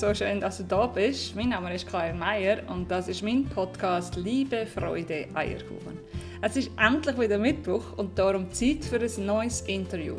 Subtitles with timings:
[0.00, 1.36] so schön, dass du da bist.
[1.36, 5.98] Mein Name ist Karin Meier und das ist mein Podcast Liebe, Freude, Eierkuchen.
[6.40, 10.16] Es ist endlich wieder Mittwoch und darum Zeit für ein neues Interview.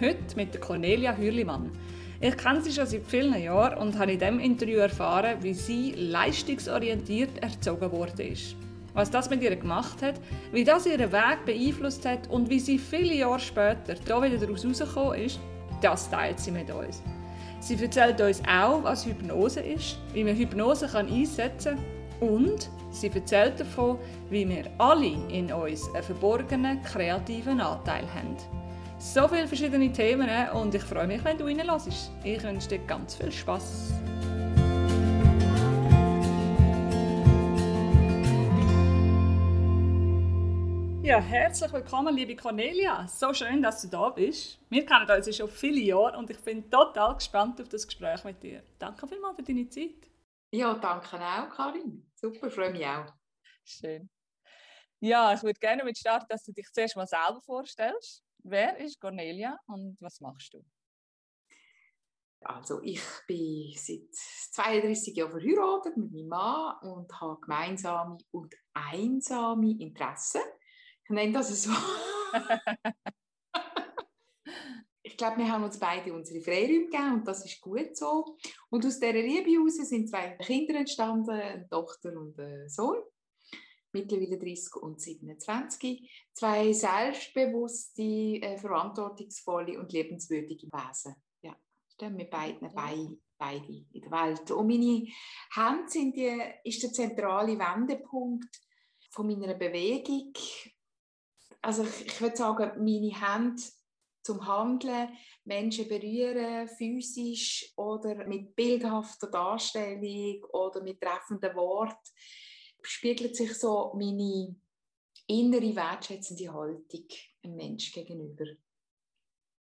[0.00, 1.72] Heute mit Cornelia Hürlimann.
[2.20, 5.94] Ich kenne sie schon seit vielen Jahren und habe in diesem Interview erfahren, wie sie
[5.96, 8.32] leistungsorientiert erzogen wurde.
[8.92, 10.14] Was das mit ihr gemacht hat,
[10.52, 14.64] wie das ihren Weg beeinflusst hat und wie sie viele Jahre später da wieder daraus
[14.64, 15.40] rausgekommen ist,
[15.82, 17.02] das teilt sie mit uns.
[17.64, 21.78] Sie erzählt uns auch, was Hypnose ist, wie man Hypnose kann einsetzen
[22.20, 23.96] kann und sie erzählt davon,
[24.28, 28.36] wie wir alle in uns einen verborgenen, kreativen Anteil haben.
[28.98, 32.10] So viele verschiedene Themen und ich freue mich, wenn du reinlässt.
[32.22, 33.94] Ich wünsche dir ganz viel Spaß.
[41.04, 43.06] Ja, herzlich willkommen, liebe Cornelia.
[43.06, 44.58] So schön, dass du da bist.
[44.70, 48.42] Wir kennen uns schon viele Jahre und ich bin total gespannt auf das Gespräch mit
[48.42, 48.62] dir.
[48.78, 50.08] Danke vielmals für deine Zeit.
[50.50, 52.10] Ja, danke auch, Karin.
[52.14, 53.04] Super, freue mich auch.
[53.66, 54.08] Schön.
[55.00, 58.24] Ja, ich würde gerne damit starten, dass du dich zuerst mal selber vorstellst.
[58.42, 60.64] Wer ist Cornelia und was machst du?
[62.40, 64.10] Also ich bin seit
[64.54, 70.40] 32 Jahren verheiratet mit meinem Mann und habe gemeinsame und einsame Interessen.
[71.08, 71.70] Ich nenne das so.
[75.02, 78.38] ich glaube, wir haben uns beide unsere Freiräume gegeben und das ist gut so.
[78.70, 83.02] Und aus dieser Liebe heraus sind zwei Kinder entstanden, eine Tochter und ein Sohn,
[83.92, 86.10] mittlerweile 30 und 27.
[86.32, 91.14] Zwei selbstbewusste, äh, verantwortungsvolle und liebenswürdige Wesen.
[91.42, 91.54] Ja,
[91.92, 94.50] stehen wir beiden bei, beide in der Welt.
[94.50, 95.06] Und meine
[95.54, 98.60] Hände sind die, ist der zentrale Wendepunkt
[99.10, 100.32] von meiner Bewegung
[101.64, 103.62] also ich, ich würde sagen, meine Hände
[104.22, 105.10] zum Handeln,
[105.44, 112.10] Menschen berühren, physisch oder mit bildhafter Darstellung oder mit treffenden Worten,
[112.82, 114.56] spiegelt sich so meine
[115.26, 117.06] innere wertschätzende Haltung
[117.42, 118.46] einem Menschen gegenüber.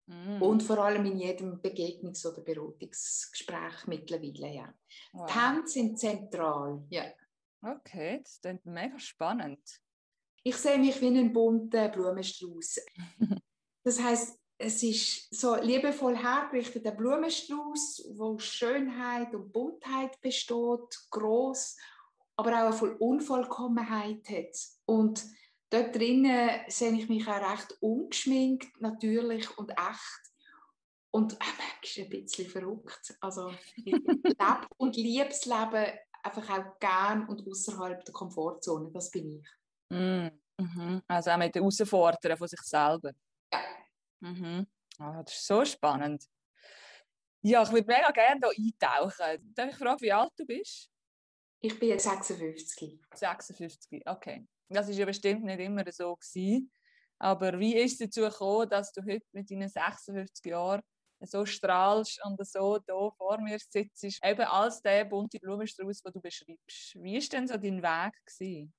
[0.06, 0.42] Mm.
[0.42, 4.74] Und vor allem in jedem Begegnungs- oder Beratungsgespräch mittlerweile, ja.
[5.12, 5.26] Wow.
[5.26, 7.04] Die Hände sind zentral, ja.
[7.62, 9.80] Okay, das klingt mega spannend.
[10.42, 12.80] Ich sehe mich wie ein bunter Blumenstrauß.
[13.82, 21.78] Das heißt, es ist so liebevoll hergerichteter Blumenstrauß, wo Schönheit und Buntheit besteht, groß,
[22.36, 24.54] aber auch voll Unvollkommenheit hat.
[24.84, 25.24] Und
[25.70, 30.20] dort drinnen sehe ich mich auch recht ungeschminkt, natürlich und echt.
[31.10, 33.16] Und äh, manchmal ein bisschen verrückt.
[33.22, 34.20] Also ich lebe
[34.76, 35.86] und liebe das Leben
[36.22, 38.90] einfach auch gern und außerhalb der Komfortzone.
[38.92, 39.59] Das bin ich.
[39.90, 40.28] Mm,
[40.58, 41.02] mhm.
[41.06, 43.12] Also auch mit den Herausforderungen von sich selber.
[43.52, 43.60] Ja.
[44.20, 44.66] Mhm.
[44.98, 46.24] Oh, das ist so spannend.
[47.42, 49.54] Ja, ich würde mega gerne hier eintauchen.
[49.54, 50.90] Darf ich fragen, wie alt du bist?
[51.60, 53.00] Ich bin jetzt 56.
[53.14, 54.46] 56, okay.
[54.68, 56.16] Das war ja bestimmt nicht immer so.
[56.16, 56.70] Gewesen.
[57.18, 60.82] Aber wie ist es dazu gekommen, dass du heute mit deinen 56 Jahren
[61.20, 66.20] so strahlst und so hier vor mir sitzt, eben als der bunte Blumenstrauß, den du
[66.20, 66.94] beschreibst?
[66.94, 68.14] Wie war denn so dein Weg?
[68.24, 68.72] Gewesen?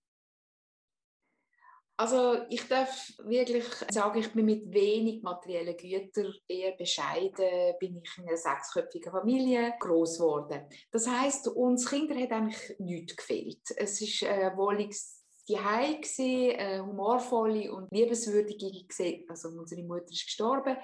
[1.97, 8.18] Also ich darf wirklich sagen, ich bin mit wenig materiellen Gütern eher bescheiden, bin ich
[8.18, 10.68] in einer sechsköpfigen Familie groß geworden.
[10.91, 13.62] Das heißt, uns Kinder hat eigentlich nichts gefehlt.
[13.75, 19.25] Es ist äh, wohliges Zuhause gesehen, äh, humorvolle und liebenswürdige gesehen.
[19.29, 20.78] Also unsere Mutter ist gestorben.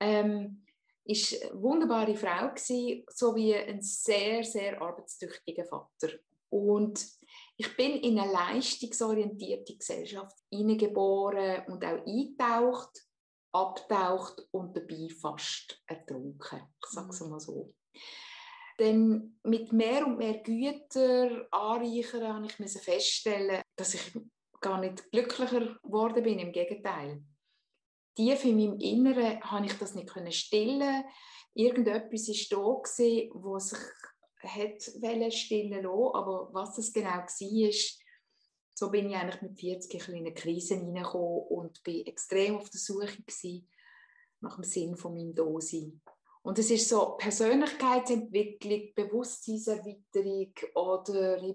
[0.00, 0.64] Ähm,
[1.04, 6.12] ist eine wunderbare Frau gewesen, sowie ein sehr sehr arbeitstüchtiger Vater.
[6.48, 7.04] Und
[7.56, 13.06] ich bin in eine leistungsorientierte Gesellschaft hineingeboren und auch eingetaucht,
[13.52, 16.62] abtaucht und dabei fast ertrunken.
[16.82, 17.30] Ich sage es mhm.
[17.30, 17.74] mal so.
[18.78, 24.18] Denn mit mehr und mehr Gütern anreichern habe ich feststellen, dass ich
[24.60, 26.38] gar nicht glücklicher geworden bin.
[26.38, 27.22] Im Gegenteil.
[28.16, 31.04] Tief in meinem Inneren habe ich das nicht stillen.
[31.54, 33.78] Irgendetwas war da, wo sich
[34.42, 34.82] hat
[35.32, 37.72] stillen lassen, aber was das genau war,
[38.74, 42.80] so bin ich eigentlich mit 40 in eine Krise hineingekommen und bin extrem auf der
[42.80, 43.68] Suche gewesen
[44.40, 46.00] nach dem Sinn von meinem Dasein.
[46.42, 51.54] Und es ist so Persönlichkeitsentwicklung, Bewusstseinserweiterung oder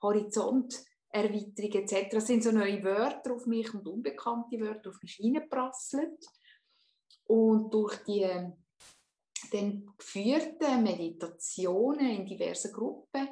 [0.00, 2.08] Horizonterweiterung etc.
[2.10, 6.24] Das sind so neue Wörter auf mich und unbekannte Wörter auf mich hineingeprasselt.
[7.24, 8.26] Und durch die
[9.52, 13.28] dann geführten Meditationen in diversen Gruppen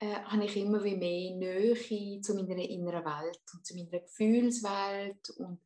[0.00, 5.30] äh, habe ich immer wie mehr Nähe zu meiner inneren Welt und zu meiner Gefühlswelt
[5.38, 5.60] und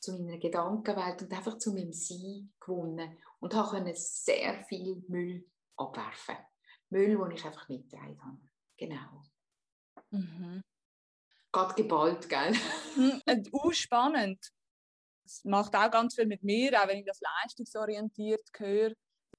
[0.00, 5.44] zu meiner Gedankenwelt und einfach zu meinem Sein gewonnen und habe sehr viel Müll
[5.76, 6.36] abwerfen.
[6.90, 8.38] Müll, den ich einfach mitgetragen habe.
[8.76, 9.22] Genau.
[10.10, 10.62] Mhm.
[11.50, 12.52] Gerade geballt, gell?
[12.96, 13.20] Mhm,
[13.52, 14.50] uh, spannend.
[15.24, 18.92] Es macht auch ganz viel mit mir, auch wenn ich das leistungsorientiert höre.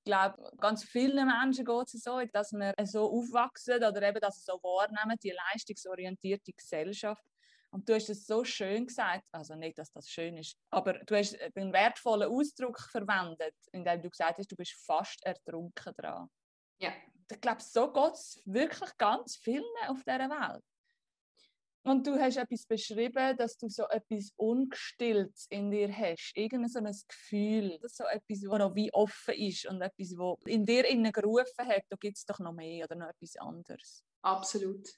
[0.06, 4.36] Ich glaube, ganz vielen Menschen geht es so, dass wir so aufwachsen oder eben, dass
[4.36, 7.24] sie so wahrnehmen, die leistungsorientierte Gesellschaft.
[7.72, 11.16] Und du hast es so schön gesagt, also nicht, dass das schön ist, aber du
[11.16, 16.30] hast einen wertvollen Ausdruck verwendet, indem du gesagt hast, du bist fast ertrunken dran.
[16.80, 16.94] Ja.
[17.32, 20.64] Ich glaube, so geht es wirklich ganz vielen auf dieser Welt.
[21.86, 26.32] Und du hast etwas beschrieben, dass du so etwas Ungestilltes in dir hast.
[26.34, 27.78] Irgendein so ein Gefühl.
[27.80, 31.12] Das ist so etwas, das noch wie offen ist und etwas, das in dir innen
[31.12, 34.04] gerufen hat, da gibt es doch noch mehr oder noch etwas anderes.
[34.24, 34.90] Absolut.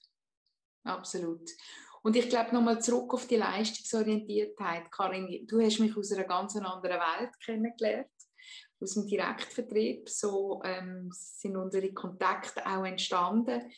[0.86, 1.52] Absolut.
[2.04, 4.90] Und ich glaube nochmal zurück auf die Leistungsorientiertheit.
[4.90, 8.08] Karin, du hast mich aus einer ganz anderen Welt kennengelernt,
[8.80, 10.08] aus dem Direktvertrieb.
[10.08, 13.70] So ähm, sind unsere Kontakte auch entstanden.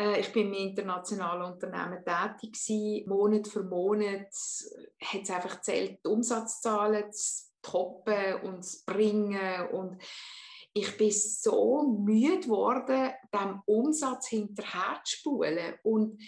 [0.00, 3.06] Äh, ich bin im internationalen Unternehmen tätig.
[3.06, 4.28] Monat für Monat
[5.02, 9.68] hat es einfach zählt, die Umsatzzahlen zu toppen und zu bringen.
[9.72, 10.02] Und
[10.72, 15.74] ich bin so müde geworden, dem Umsatz hinterherzuspulen.
[15.82, 16.22] Und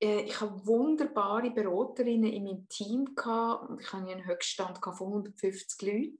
[0.00, 6.18] äh, ich habe wunderbare Beraterinnen in meinem Team ich hatte einen Höchststand von 150 Leuten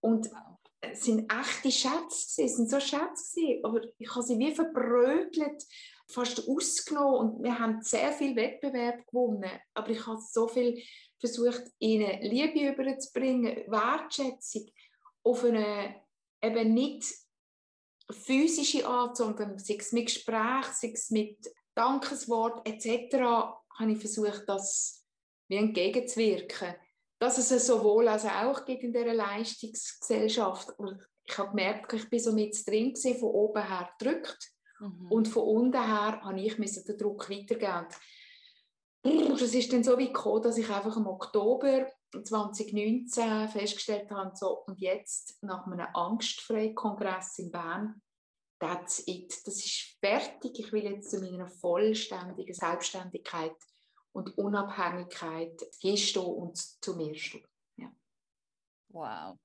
[0.00, 0.30] und
[0.80, 5.64] es sind echte Schätze es sind so Schätze aber ich habe sie wie verbrötelt,
[6.08, 10.82] fast ausgenommen und wir haben sehr viel Wettbewerb gewonnen, aber ich habe so viel
[11.18, 14.66] versucht, ihnen Liebe überzubringen, Wertschätzung
[15.22, 16.00] auf eine
[16.42, 17.04] eben nicht
[18.10, 21.38] physische Art, sondern sei es mit Gespräch, sei es mit
[21.74, 23.16] Dankeswort etc.,
[23.78, 25.04] habe ich versucht, das
[25.48, 26.74] wie entgegenzuwirken.
[27.18, 30.68] Dass es sowohl als auch gibt in dieser Leistungsgesellschaft.
[31.24, 35.10] Ich habe gemerkt, ich bin so mit drin von oben her gedrückt mhm.
[35.10, 37.86] und von unten her habe ich den Druck weitergeben.
[39.02, 44.64] Das ist dann so weit gekommen, dass ich einfach im Oktober 2019 festgestellt habe, so,
[44.66, 48.02] und jetzt nach einem angstfreien Kongress in Bern
[48.58, 49.46] that's it.
[49.46, 50.58] Das ist fertig.
[50.58, 53.56] Ich will jetzt zu meiner vollständigen Selbstständigkeit
[54.12, 57.46] und Unabhängigkeit hinstehen und zu mir stehen.
[57.76, 57.92] Ja.
[58.88, 59.38] Wow.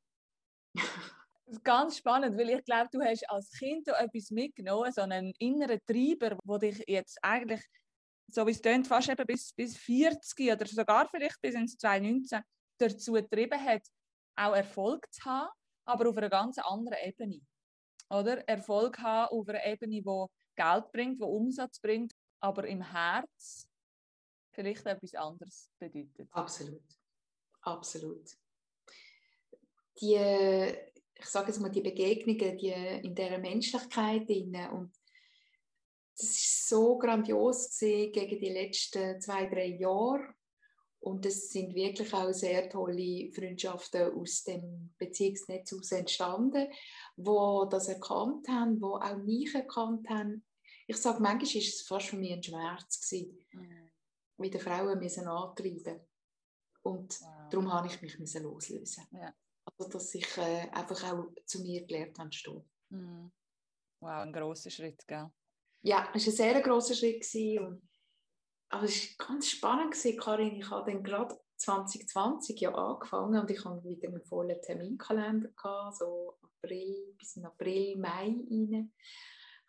[1.63, 6.37] ganz spannend, weil ich glaube, du hast als Kind etwas mitgenommen, so einen inneren Treiber,
[6.43, 7.61] wo dich jetzt eigentlich,
[8.27, 12.41] so wie es klingt, fast eben bis, bis 40 oder sogar vielleicht bis ins 2019
[12.77, 13.83] dazu getrieben hat,
[14.35, 15.49] auch Erfolg zu haben,
[15.85, 17.41] aber auf einer ganz anderen Ebene
[18.11, 18.47] oder?
[18.47, 23.67] Erfolg haben auf einer Ebene, wo Geld bringt, wo Umsatz bringt, aber im Herz
[24.51, 26.27] vielleicht etwas anderes bedeutet.
[26.31, 26.83] Absolut,
[27.61, 28.37] absolut.
[30.01, 30.17] Die,
[31.21, 32.69] ich sage jetzt mal, die Begegnungen die
[33.03, 34.29] in dieser Menschlichkeit
[34.71, 34.91] und
[36.17, 40.33] das ist so grandios gegen die letzten zwei, drei Jahre
[40.99, 46.67] und es sind wirklich auch sehr tolle Freundschaften aus dem Beziehungsnetz heraus entstanden,
[47.15, 50.45] wo das erkannt haben, wo auch mich erkannt haben.
[50.85, 53.91] Ich sage, manchmal war es fast für mich ein Schmerz gewesen, mhm.
[54.37, 56.01] mit den Frauen müssen antreiben
[56.83, 57.49] und wow.
[57.49, 59.05] darum habe ich mich müssen loslösen.
[59.11, 59.33] Ja.
[59.65, 62.63] Also dass ich äh, einfach auch zu mir gelernt habe stehen.
[62.89, 63.31] Mhm.
[63.99, 65.31] Wow, ein großer Schritt, gell?
[65.83, 67.89] Ja, es war ein sehr grosser Schritt gewesen und
[68.69, 70.55] aber es war ganz spannend, Karin.
[70.55, 75.97] Ich habe dann gerade 2020 ja angefangen und ich hatte wieder einen vollen Terminkalender, gehabt,
[75.97, 78.93] so April, bis in April, Mai rein.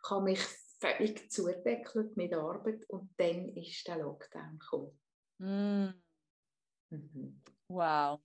[0.04, 0.40] Ich habe mich
[0.80, 5.00] völlig zugedeckelt mit Arbeit und dann ist der Lockdown gekommen.
[5.38, 5.88] Mm.
[6.90, 7.42] Mhm.
[7.68, 8.20] Wow.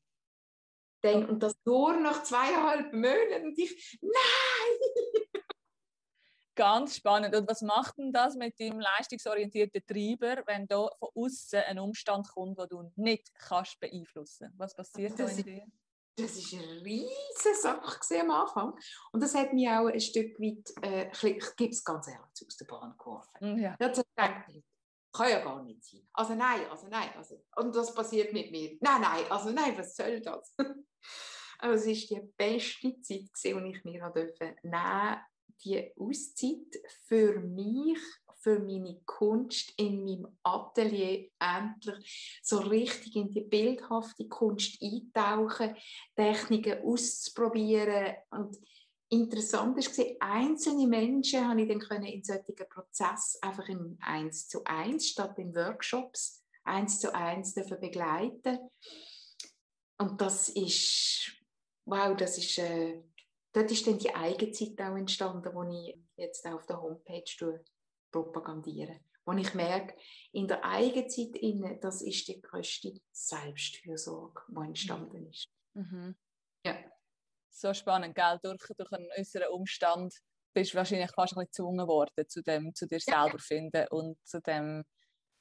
[1.02, 4.14] Dann, und das nur nach zweieinhalb Monaten und ich, nein!
[6.56, 7.36] Ganz spannend.
[7.36, 12.28] Und was macht denn das mit dem leistungsorientierten Treiber, wenn da von außen ein Umstand
[12.30, 14.52] kommt, den du nicht kannst beeinflussen?
[14.58, 15.66] Was passiert das da in dir?
[16.16, 18.74] Das ist eine riesige Sache am Anfang.
[19.12, 22.58] Und das hat mich auch ein Stück weit, äh, ich gebe es ganz ehrlich, aus
[22.58, 23.30] der Bahn geworfen.
[23.40, 23.76] Mm, ja.
[23.80, 24.64] Ich habe gedacht,
[25.18, 26.08] kann ja gar nicht sein.
[26.14, 27.10] Also nein, also nein.
[27.18, 28.78] Also, und das passiert mit mir.
[28.82, 30.56] Nein, nein, also nein, was soll das?
[31.60, 34.56] Aber es war die beste Zeit, die ich mir nehmen durfte,
[35.64, 37.98] die Auszeit für mich,
[38.40, 45.76] für meine Kunst in meinem Atelier endlich so richtig in die bildhafte Kunst eintauchen,
[46.16, 48.56] Techniken auszuprobieren und
[49.10, 54.64] interessant ist einzelne Menschen habe ich dann können in solchen Prozess einfach im Eins zu
[54.66, 58.60] Eins statt in Workshops eins zu eins begleiten
[60.00, 61.32] und das ist
[61.86, 63.02] wow, das ist äh,
[63.54, 67.64] dort ist dann die Eigenzeit auch entstanden, die ich jetzt auf der Homepage
[68.12, 69.00] propagandiere.
[69.26, 69.94] Wo ich merke,
[70.32, 71.36] in der Eigenzeit,
[71.82, 75.50] das ist die größte Selbstfürsorge, die entstanden ist.
[75.74, 76.16] Mhm.
[76.66, 76.78] Ja.
[77.60, 78.38] So spannend, gell?
[78.44, 80.14] Durch, durch einen äußeren Umstand
[80.54, 83.38] bist du wahrscheinlich fast ein bisschen gezwungen worden, zu, dem, zu dir selber ja.
[83.40, 84.84] finden und zu dem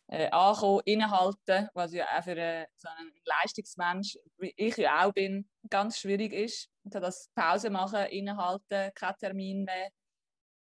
[0.09, 5.13] äh, ankommen, innehalten, was ja auch für eine, so einen Leistungsmensch, wie ich ja auch
[5.13, 6.71] bin, ganz schwierig ist.
[6.85, 9.91] Und das Pause machen, innehalten, kein Termin mehr.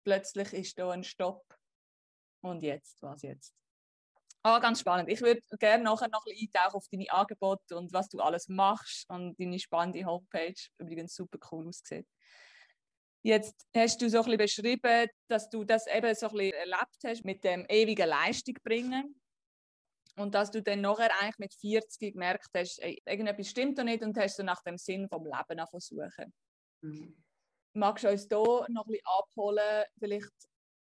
[0.04, 1.44] Plötzlich ist da ein Stopp.
[2.42, 3.54] Und jetzt, was jetzt?
[4.46, 5.08] Ah, ganz spannend.
[5.08, 8.46] Ich würde gerne nachher noch ein bisschen eintauchen auf deine Angebote und was du alles
[8.48, 10.52] machst und deine spannende Homepage.
[10.76, 12.06] Übrigens super cool aussieht.
[13.22, 16.98] Jetzt hast du so ein bisschen beschrieben, dass du das eben so ein bisschen erlebt
[17.06, 19.18] hast mit dem ewigen Leistung bringen.
[20.16, 24.02] Und dass du dann nachher eigentlich mit 40 gemerkt hast, ey, irgendetwas stimmt da nicht
[24.02, 26.34] und hast so nach dem Sinn vom Leben versuchen.
[26.82, 27.16] Mhm.
[27.72, 30.32] Magst du uns hier noch ein bisschen abholen, vielleicht,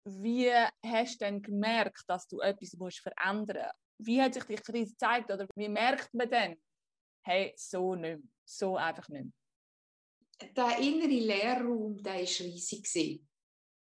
[0.06, 0.52] wie
[0.86, 3.76] hast du denn gemerkt, dass du etwas musst verändern musst?
[4.00, 6.58] Wie hat sich die Krise gezeigt oder wie merkt man dann,
[7.26, 10.54] hey, so nicht mehr, so einfach nicht mehr?
[10.56, 13.22] Der innere Lehrraum, der war riesig,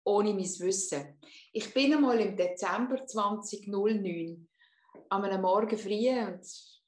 [0.04, 1.18] ohne mein Wissen.
[1.52, 4.48] Ich bin einmal im Dezember 2009
[5.10, 6.79] an einem Morgen früh und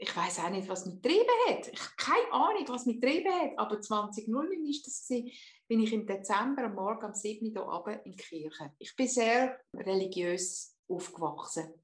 [0.00, 1.68] ich weiß auch nicht, was mich getrieben hat.
[1.68, 3.58] Ich habe keine Ahnung, was mich getrieben hat.
[3.58, 5.30] Aber 2009 ist das gewesen,
[5.66, 7.56] bin ich im Dezember am Morgen am 7.
[7.56, 8.72] Uhr runter in die Kirche.
[8.78, 11.74] Ich bin sehr religiös aufgewachsen.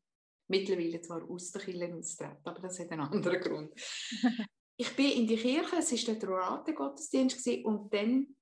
[0.49, 3.73] Mittlerweile zwar aus der Kirche austreten, aber das hat einen anderen Grund.
[4.77, 8.37] ich bin in die Kirche, es war der Rorate-Gottesdienst und dann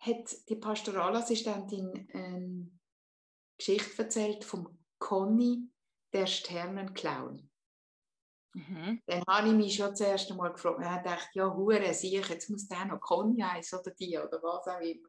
[0.00, 2.70] hat die Pastoralassistentin eine
[3.56, 5.68] Geschichte erzählt vom Conny,
[6.12, 7.51] der Sternenclown.
[8.54, 9.02] Mhm.
[9.06, 12.50] Dann habe ich mich schon das erste Mal gefragt habe gedacht, ja, hure sicher, jetzt
[12.50, 15.08] muss der noch Conny heißen oder die oder was auch immer.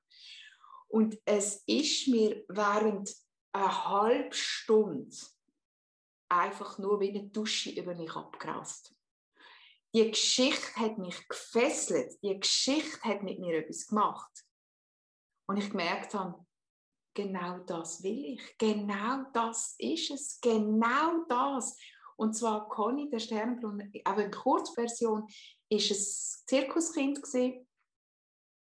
[0.88, 3.14] Und es ist mir während
[3.52, 5.16] einer halben Stunde
[6.30, 8.96] einfach nur wie eine Dusche über mich abgerast.
[9.96, 14.32] Die Geschichte hat mich gefesselt, die Geschichte hat mit mir etwas gemacht.
[15.48, 16.44] Und ich gemerkt habe,
[17.14, 18.58] genau das will ich.
[18.58, 20.40] Genau das ist es.
[20.42, 21.78] Genau das.
[22.24, 25.28] Und zwar Conny, der Sternenbrunnen, aber in Kurzversion,
[25.68, 27.68] ist ein Zirkuskind gewesen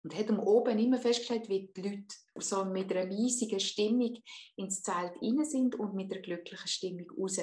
[0.05, 4.19] und hat am Oben immer festgestellt, wie die Leute so mit einer miesigen Stimmung
[4.57, 7.39] ins Zelt rein sind und mit einer glücklichen Stimmung raus.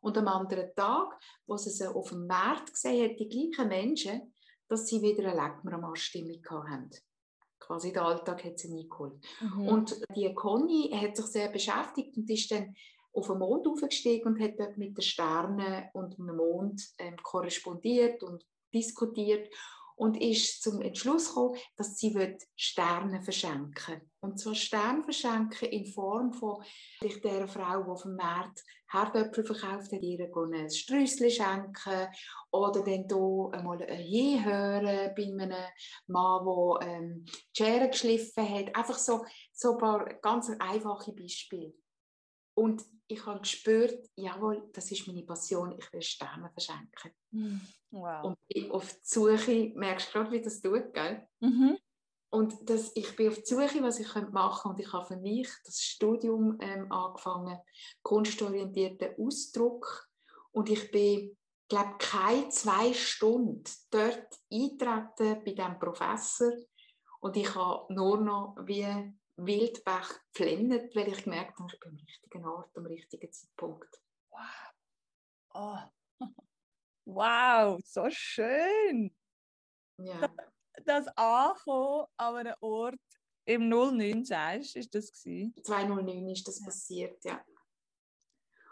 [0.00, 4.34] Und am anderen Tag, wo sie sie auf dem Markt gesehen hat, die gleichen Menschen,
[4.68, 6.90] dass sie wieder eine Leckmer-Stimmung hatten
[7.58, 9.22] quasi den Alltag hat sie eingeholt.
[9.40, 9.68] Mhm.
[9.68, 12.74] Und die Conny hat sich sehr beschäftigt und ist dann
[13.12, 18.22] auf den Mond aufgestiegen und hat dort mit den Sternen und dem Mond ähm, korrespondiert
[18.22, 19.48] und diskutiert
[19.98, 22.14] und ist zum Entschluss gekommen, dass sie
[22.54, 26.62] Sterne verschenken Und zwar Sterne verschenken in Form von
[27.02, 32.08] der Frau, die auf dem Markt Herdöpfel verkauft hat, ihr ein Strüssel schenken
[32.52, 35.52] oder dann hier einmal ein Je bei einem
[36.06, 38.74] Mann, der ähm, die Schere geschliffen hat.
[38.76, 41.74] Einfach so, so ein paar ganz einfache Beispiele.
[42.54, 47.12] Und ich habe gespürt, jawohl, das ist meine Passion, ich will Sterne verschenken.
[47.32, 47.60] Hm,
[47.90, 48.24] wow.
[48.24, 51.26] Und auf die Suche, merkst du gerade, wie das tut, gell?
[51.40, 51.78] Mhm.
[52.30, 54.68] Und das, ich bin auf die Suche, was ich machen könnte.
[54.68, 57.58] Und ich habe für mich das Studium ähm, angefangen,
[58.02, 60.06] kunstorientierten Ausdruck.
[60.50, 61.36] Und ich bin,
[61.68, 66.52] glaube keine zwei Stunden dort eintreten bei diesem Professor.
[67.20, 71.96] Und ich habe nur noch wie Wildbach geflennt, weil ich gemerkt habe, ich bin am
[71.96, 74.02] richtigen Ort, am richtigen Zeitpunkt.
[74.30, 74.72] Wow.
[75.54, 76.20] Oh.
[77.04, 79.14] wow, so schön.
[79.98, 80.20] Ja.
[80.20, 82.98] Das, das Ankommen an einem Ort
[83.44, 85.54] im 09 sagst, ist das gewesen?
[85.62, 86.66] 209 ist das ja.
[86.66, 87.44] passiert, ja.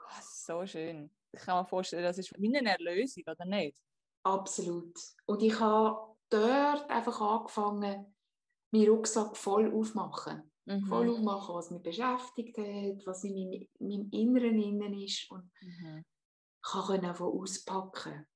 [0.08, 1.10] Oh, so schön.
[1.30, 3.80] Ich kann mir vorstellen, das ist wie eine Erlösung, oder nicht?
[4.24, 4.98] Absolut.
[5.26, 8.16] Und ich habe dort einfach angefangen,
[8.72, 10.86] meinen Rucksack voll aufmachen mhm.
[10.86, 16.04] voll aufmachen, was mich beschäftigt hat, was in meinem, meinem Inneren innen ist und mhm.
[16.62, 18.26] kann einfach auspacken.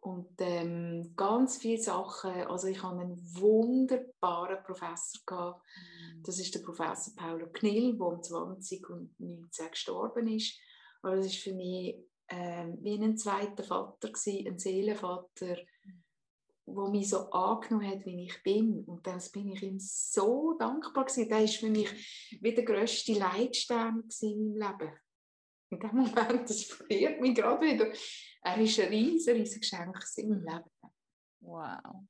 [0.00, 5.62] Und ähm, ganz viele Sachen, also ich hatte einen wunderbaren Professor, gehabt.
[5.64, 6.22] Mhm.
[6.22, 10.60] das ist der Professor Paulo Knill, der um 20 und 19 gestorben ist.
[11.02, 15.56] Aber das ist für mich ähm, wie ein zweiter Vater, gewesen, ein Seelenvater,
[16.66, 18.84] wo mich so angenommen hat, wie ich bin.
[18.84, 21.28] Und dann bin ich ihm so dankbar gewesen.
[21.28, 24.92] Der war für mich wie der grösste Leitstern in meinem Leben.
[25.70, 27.86] In dem Moment, das friert mich gerade wieder.
[27.86, 30.70] Er war ein riesiges riesen Geschenk in meinem Leben.
[31.40, 32.06] Wow.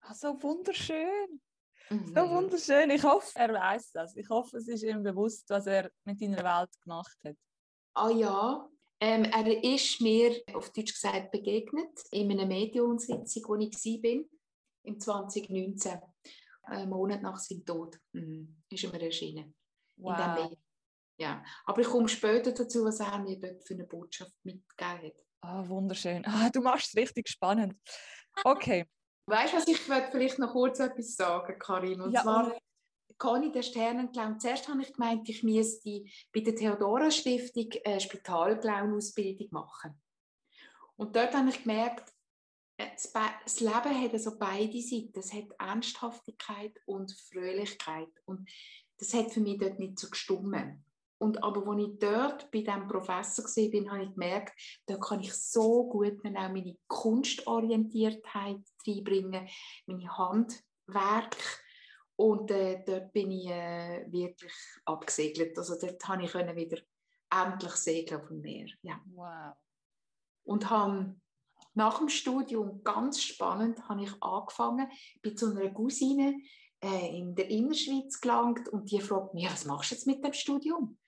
[0.00, 1.40] Ah, so wunderschön.
[1.90, 2.14] Mhm.
[2.14, 2.90] So wunderschön.
[2.90, 4.16] Ich hoffe, er weiß das.
[4.16, 7.36] Ich hoffe, es ist ihm bewusst, was er mit deiner Welt gemacht hat.
[7.94, 8.68] Ah ja,
[9.00, 14.24] ähm, er ist mir auf Deutsch gesagt begegnet in einer Mediensitzung, wo ich war,
[14.84, 16.00] im 2019,
[16.62, 17.98] einen Monat nach seinem Tod.
[18.12, 18.62] Mhm.
[18.70, 19.54] Ist er mir erschienen.
[19.96, 20.56] Wow.
[21.18, 25.24] Ja, aber ich komme später dazu, was er mir dort für eine Botschaft mitgegeben hat.
[25.40, 26.24] Ah, wunderschön.
[26.26, 27.74] Ah, du machst es richtig spannend.
[28.44, 28.86] Okay.
[29.26, 32.00] Weißt du, was ich vielleicht noch kurz etwas sagen, Karin?
[32.00, 32.56] Und ja, zwar
[33.18, 34.38] Conny der Sternenclown.
[34.40, 40.00] Zuerst habe ich gemeint, ich müsste bei der Theodora Stiftung eine Spitalclown-Ausbildung machen.
[40.96, 42.12] Und dort habe ich gemerkt,
[42.78, 45.18] das Leben hat also beide Seiten.
[45.18, 48.10] Es hat Ernsthaftigkeit und Fröhlichkeit.
[48.26, 48.48] Und
[48.98, 50.84] das hat für mich dort nicht so gestummen.
[51.18, 55.32] Und aber als ich dort bei diesem Professor war, habe ich gemerkt, da kann ich
[55.32, 59.48] so gut auch meine Kunstorientiertheit reinbringen,
[59.86, 61.36] meine Handwerk.
[62.16, 64.52] Und äh, dort bin ich äh, wirklich
[64.84, 65.56] abgesegelt.
[65.58, 66.82] Also dort konnte ich wieder
[67.30, 68.68] endlich segeln auf dem Meer.
[68.82, 69.00] Ja.
[69.14, 69.54] Wow.
[70.44, 71.14] Und habe
[71.74, 76.40] nach dem Studium, ganz spannend, habe ich angefangen, bin zu einer Cousine
[76.82, 80.32] äh, in der Innerschweiz gelangt und die fragt mich, was machst du jetzt mit dem
[80.32, 80.98] Studium?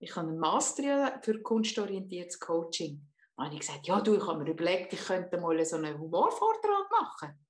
[0.00, 3.06] Ich habe einen Master für kunstorientiertes Coaching.
[3.38, 6.90] Habe ich gesagt, ja du, ich habe mir überlegt, ich könnte mal so einen Humorvortrag
[6.90, 7.46] machen.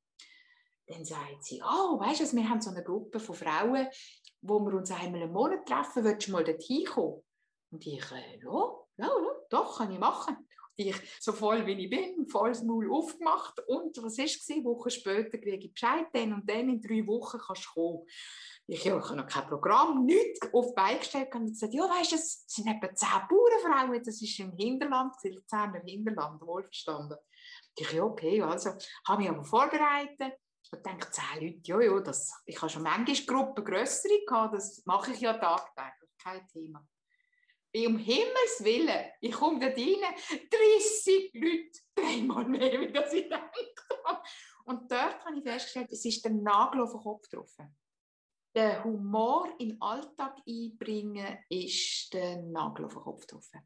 [0.90, 3.86] Dann sagt sie, oh, weißt du, wir haben so eine Gruppe von Frauen,
[4.42, 7.22] wo wir uns einmal im Monat treffen, willst du mal dorthin kommen?
[7.70, 10.36] Und ich, äh, ja, ja, ja, doch, kann ich machen.
[10.36, 14.48] Und ich, so voll wie ich bin, volles Maul aufgemacht und was war es?
[14.64, 18.06] Wochen später kriege ich Bescheid, dann und dann in drei Wochen kannst du kommen.
[18.66, 21.82] Ich, ja, ich habe noch kein Programm, nichts auf die Beine gestellt und gesagt, ja,
[21.84, 27.18] weißt du, es sind etwa zehn Bauernfrauen, das ist im Hinterland, Luzerner Hinterland, wohlverstanden.
[27.76, 28.70] Ich, ja, okay, also,
[29.06, 30.34] habe mich aber vorbereitet
[30.72, 34.82] und denke, zehn Leute, ja, ja, das, ich habe schon manchmal Gruppen grössere gehabt, das
[34.86, 36.86] mache ich ja tagtäglich, kein Thema.
[37.72, 40.14] Wie um Himmels Willen, ich komme da rein,
[40.50, 44.22] 30 Leute, dreimal mehr, wie das ich habe.
[44.64, 47.76] Und dort habe ich festgestellt, es ist der Nagel auf den Kopf getroffen
[48.54, 53.60] den Humor in den Alltag einbringen, ist der Nagel auf den Kopf getroffen.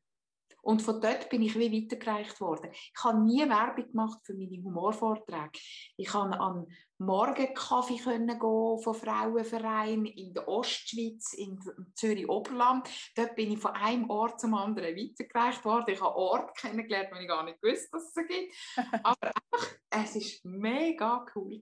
[0.64, 2.70] Und von dort bin ich wie weitergereicht worden.
[2.72, 5.60] Ich habe nie Werbung gemacht für meine Humorvorträge.
[5.96, 6.66] Ich konnte an
[6.98, 11.58] Morgenkaffee gehen von Frauenvereinen in der Ostschweiz, in
[11.94, 12.88] Zürich-Oberland.
[13.14, 15.90] Dort bin ich von einem Ort zum anderen weitergereicht worden.
[15.92, 18.54] Ich habe Orte kennengelernt, die ich gar nicht wusste, dass es sie gibt.
[19.04, 21.60] Aber einfach, es war mega cool.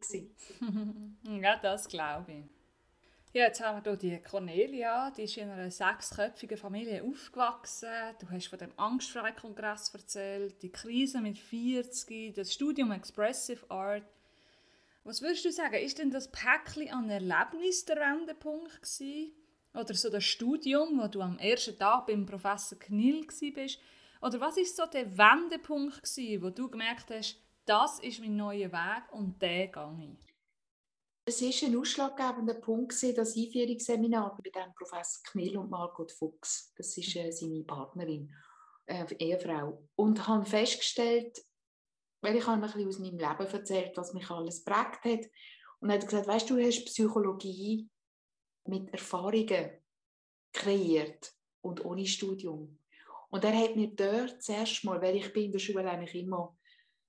[1.22, 2.61] ja, das glaube ich.
[3.34, 7.88] Ja, jetzt haben wir hier die Cornelia, die ist in einer sechsköpfigen Familie aufgewachsen.
[8.20, 14.02] Du hast von dem Angstfrei-Kongress erzählt, die Krise mit 40, das Studium Expressive Art.
[15.04, 19.32] Was würdest du sagen, ist denn das Päckchen an Erlebnis der Wendepunkt gewesen?
[19.72, 23.78] Oder so das Studium, wo du am ersten Tag beim Professor Knill bist?
[24.20, 28.70] Oder was ist so der Wendepunkt gewesen, wo du gemerkt hast, das ist mein neuer
[28.70, 30.31] Weg und den gehe ich?
[31.24, 36.72] Es war ein ausschlaggebender Punkt, das Einführungsseminar bei dem Professor Knill und Margot Fuchs.
[36.76, 38.34] Das ist äh, seine Partnerin,
[38.86, 39.88] äh, Ehefrau.
[39.94, 41.38] Und habe festgestellt,
[42.22, 45.30] weil ich habe ein aus meinem Leben erzählt, was mich alles prägt hat.
[45.78, 47.88] Und er hat gesagt, weißt du, du hast Psychologie
[48.64, 49.70] mit Erfahrungen
[50.52, 52.80] kreiert und ohne Studium.
[53.30, 56.56] Und er hat mir dort zuerst mal, weil ich bin in der Schule eigentlich immer,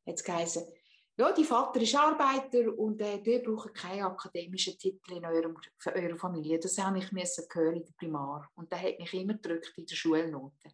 [0.06, 0.72] hat geheißen,
[1.16, 5.94] ja, die Vater ist Arbeiter und äh, die brauchen keinen akademischen Titel in eurem, für
[5.94, 6.60] eure Familie.
[6.60, 8.50] Das habe ich müssen hören in der Primar.
[8.56, 10.70] Und der hat mich immer gedrückt in der Schulnote.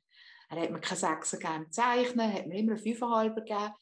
[0.49, 3.73] Er hat mir keine Sechser gegeben im Zeichnen, hat mir immer einen Fünfeinhalber gegeben.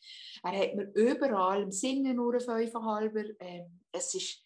[0.44, 3.24] Er hat mir überall im Singen nur einen Fünfeinhalber.
[3.40, 4.44] Ähm, es ist,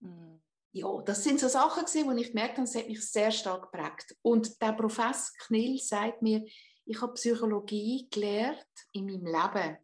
[0.00, 0.36] mm,
[0.72, 3.70] ja, das sind so Sachen gewesen, wo ich gemerkt habe, es hat mich sehr stark
[3.70, 4.16] geprägt.
[4.22, 6.44] Und der Professor Knill sagt mir,
[6.84, 9.76] ich habe Psychologie gelernt in meinem Leben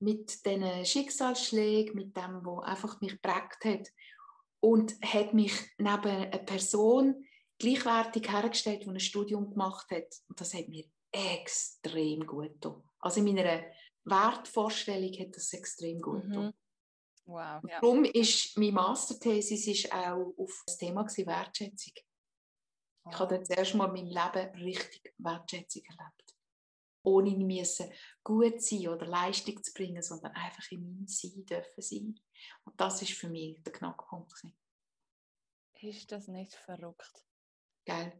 [0.00, 3.88] mit diesen Schicksalsschlägen, mit dem, was einfach mich geprägt hat.
[4.60, 7.24] Und hat mich neben einer Person
[7.58, 10.14] gleichwertig hergestellt, die ein Studium gemacht hat.
[10.28, 12.82] Und das hat mir extrem gut getan.
[12.98, 13.62] Also in meiner
[14.04, 16.46] Wertvorstellung hat das extrem gut getan.
[16.46, 16.52] Mhm.
[17.26, 17.80] Wow, ja.
[17.80, 21.92] Darum ist meine Masterthesis ist auch auf das Thema Wertschätzung.
[23.10, 26.27] Ich habe dann zuerst mal in meinem Leben richtig Wertschätzung erlebt
[27.08, 27.90] ohne müssen
[28.22, 32.20] gut sein oder Leistung zu bringen, sondern einfach in meinem Sein dürfen sein.
[32.64, 34.42] Und das ist für mich der Knackpunkt.
[35.80, 37.24] Ist das nicht verrückt?
[37.86, 38.12] Geil.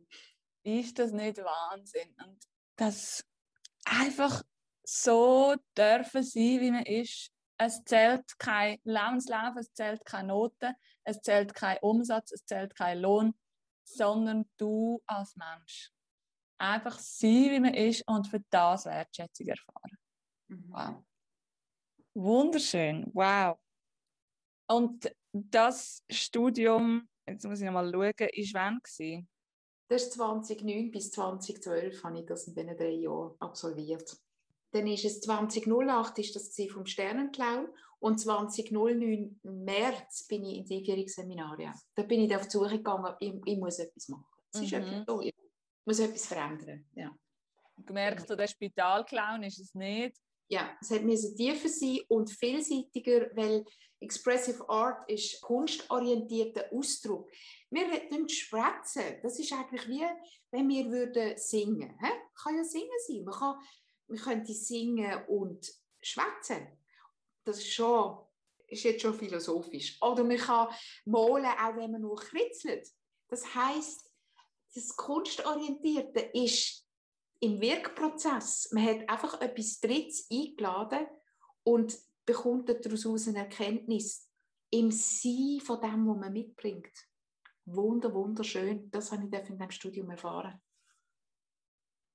[0.63, 2.15] Ist das nicht Wahnsinn?
[2.25, 2.39] Und
[2.77, 3.25] das
[3.85, 4.43] einfach
[4.85, 11.21] so dürfen sein, wie man ist, Es zählt kein Lebenslauf, es zählt keine Noten, es
[11.21, 13.35] zählt kein Umsatz, es zählt kein Lohn,
[13.85, 15.91] sondern du als Mensch.
[16.59, 19.99] Einfach sein, wie man ist und für das Wertschätzung erfahren.
[20.49, 20.65] Mhm.
[20.69, 21.05] Wow.
[22.15, 23.57] Wunderschön, wow.
[24.69, 29.29] Und das Studium, jetzt muss ich noch mal schauen, ist wann gewesen?
[29.89, 34.17] Das ist 2009 bis 2012 habe ich das in diesen drei Jahren absolviert.
[34.73, 37.69] Dann ist es 2008 ist das vom Sternenclown
[38.01, 41.59] und 2009 März bin ich ins Einführungsseminar.
[41.59, 41.75] Ja.
[41.95, 44.27] Da bin ich auf die Suche gegangen, ich, ich muss etwas machen.
[44.53, 44.79] Es ist mhm.
[44.79, 45.35] etwas, oh, ich
[45.89, 46.85] muss etwas verändern.
[46.95, 47.17] Ja.
[47.87, 50.17] Gemerkt, der Spitalclown ist es nicht.
[50.51, 53.65] Ja, es hat tiefer sein und vielseitiger, weil
[54.01, 57.31] Expressive Art ist kunstorientierter Ausdruck.
[57.71, 59.21] Wir reden schwätzen.
[59.23, 60.07] Das ist eigentlich wie,
[60.51, 61.99] wenn wir würden singen.
[62.01, 62.13] He?
[62.43, 63.25] Kann ja singen sein.
[63.25, 63.57] Man kann
[64.09, 65.71] man könnte singen und
[66.01, 66.67] schwätzen.
[67.45, 68.19] Das ist, schon,
[68.67, 70.01] ist jetzt schon philosophisch.
[70.03, 70.69] Oder man kann
[71.05, 72.87] malen, auch wenn man nur kritzelt.
[73.29, 74.08] Das heißt,
[74.75, 76.87] das Kunstorientierte ist
[77.41, 78.71] im Wirkprozess.
[78.73, 81.07] Man hat einfach etwas Drittes eingeladen
[81.63, 84.29] und bekommt daraus eine Erkenntnis
[84.71, 86.93] im Sein von dem, was man mitbringt.
[87.65, 88.91] Wunder, wunderschön.
[88.91, 90.61] Das habe ich in diesem Studium erfahren.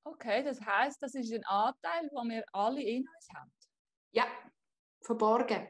[0.05, 3.53] Okay, das heißt, das ist ein Anteil, den wir alle in uns haben.
[4.11, 4.27] Ja,
[5.01, 5.69] verborgen.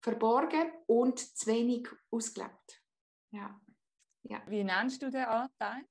[0.00, 2.82] Verborgen und zu wenig ausgelebt.
[3.30, 3.60] Ja.
[4.28, 4.42] Ja.
[4.46, 5.84] Wie nennst du den Anteil?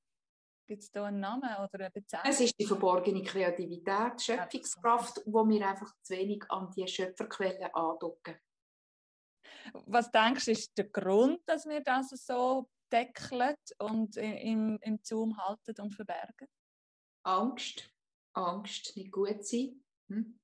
[0.67, 2.29] Gibt es da einen Namen oder eine Bezeichnung?
[2.29, 8.37] Es ist die verborgene Kreativität, Schöpfungskraft, wo wir einfach zu wenig an die Schöpferquellen andocken.
[9.85, 15.37] Was denkst du, ist der Grund, dass wir das so deckeln und im, im Zoom
[15.37, 16.47] halten und verbergen?
[17.23, 17.89] Angst,
[18.33, 19.83] Angst, nicht gut sein.
[20.09, 20.39] Hm?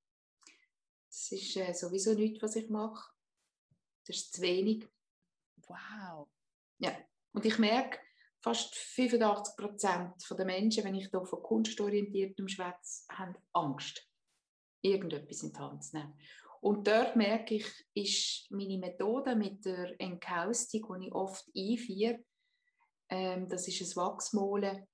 [1.07, 3.11] Das ist äh, sowieso nichts, was ich mache.
[4.05, 4.87] Das ist zu wenig.
[5.67, 6.29] Wow.
[6.79, 6.97] Ja,
[7.33, 7.99] und ich merke,
[8.41, 14.07] fast 85 Prozent der Menschen, wenn ich hier von kunstorientiertem schwätze, haben Angst,
[14.81, 16.13] irgendetwas in die Hand zu nehmen.
[16.61, 22.23] Und dort merke ich, ist meine Methode mit der Enkaustik, die ich oft einführe,
[23.09, 24.87] ähm, das ist ein Wachsmolen,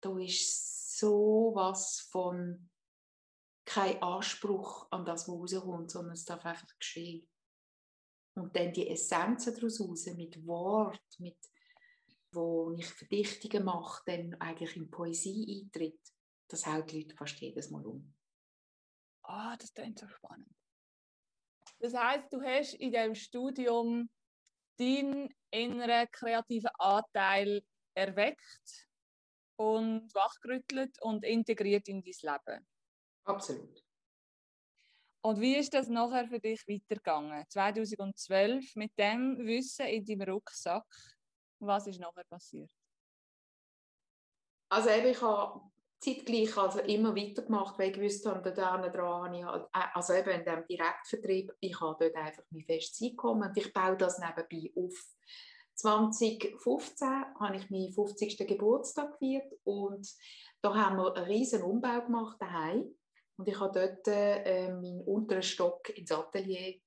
[0.00, 2.70] da ist so was von
[3.64, 7.26] kein Anspruch an das, was rauskommt, sondern es darf einfach geschehen.
[8.34, 11.38] Und dann die Essenzen daraus raus, mit Wort, mit,
[12.34, 16.00] wo ich Verdichtungen mache, dann eigentlich in Poesie eintritt,
[16.48, 18.14] das haut die Leute fast jedes Mal um.
[19.22, 20.54] Ah, oh, das klingt so spannend.
[21.80, 24.10] Das heißt, du hast in diesem Studium
[24.78, 27.62] deinen inneren kreativen Anteil
[27.94, 28.88] erweckt
[29.56, 32.66] und wachgerüttelt und integriert in dein Leben.
[33.24, 33.84] Absolut.
[35.22, 37.48] Und wie ist das nachher für dich weitergegangen?
[37.48, 40.84] 2012 mit dem Wissen in deinem Rucksack,
[41.60, 42.70] was ist nachher passiert?
[44.70, 45.60] Also eben, ich habe
[46.00, 50.30] zeitgleich also immer weitergemacht, weil ich gewusst habe, da dran ich halt, äh, also eben
[50.30, 54.70] in dem Direktvertrieb, ich habe dort einfach mein festes Einkommen und ich baue das nebenbei
[54.76, 54.94] auf.
[55.76, 57.08] 2015
[57.40, 58.46] habe ich meinen 50.
[58.46, 60.08] Geburtstag gefeiert und
[60.62, 62.94] da haben wir einen riesen Umbau gemacht daheim
[63.36, 66.80] und ich habe dort äh, meinen unteren Stock ins Atelier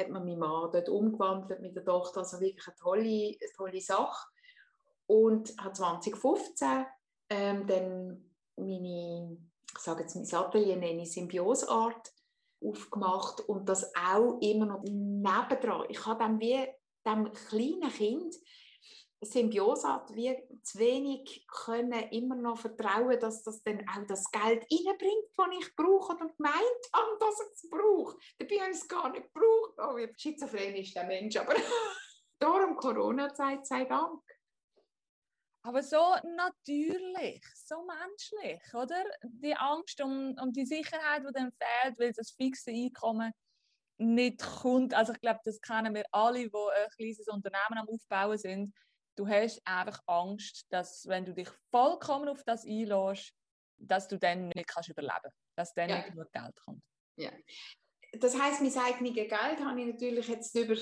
[0.00, 3.80] hat man mein Mann dort umgewandelt mit der Tochter, also wirklich eine tolle, eine tolle
[3.80, 4.28] Sache
[5.06, 6.86] und habe 2015
[7.30, 9.38] ähm, dann meine,
[9.72, 12.12] ich sage jetzt mein Atelier nenne ich Symbioseart
[12.62, 15.86] aufgemacht und das auch immer noch nebendran.
[15.88, 16.66] Ich habe dann wie
[17.06, 18.34] dem kleinen Kind
[19.22, 24.64] Symbiose hat, wir zu wenig können immer noch vertrauen, dass das dann auch das Geld
[24.70, 28.16] reinbringt, das ich brauche oder gemeint habe, dass ich es brauche.
[28.38, 29.74] Dabei habe ich es gar nicht gebraucht.
[29.78, 31.54] Oh, wie schizophren ist der Mensch, aber
[32.38, 34.22] darum Corona-Zeit, sei Dank.
[35.62, 39.04] Aber so natürlich, so menschlich, oder?
[39.22, 43.32] Die Angst um, um die Sicherheit, die dann fehlt, weil das fixe Einkommen
[43.98, 44.94] nicht kommt.
[44.94, 48.74] Also ich glaube, das kennen wir alle, die ein kleines Unternehmen am Aufbauen sind.
[49.20, 53.34] Du hast einfach Angst, dass wenn du dich vollkommen auf das einlässt,
[53.76, 55.98] dass du dann nicht kannst überleben kannst, dass dann ja.
[55.98, 56.82] nicht genug Geld kommt.
[57.16, 57.30] Ja.
[58.14, 60.74] Das heisst, mein eigenes Geld habe ich natürlich jetzt über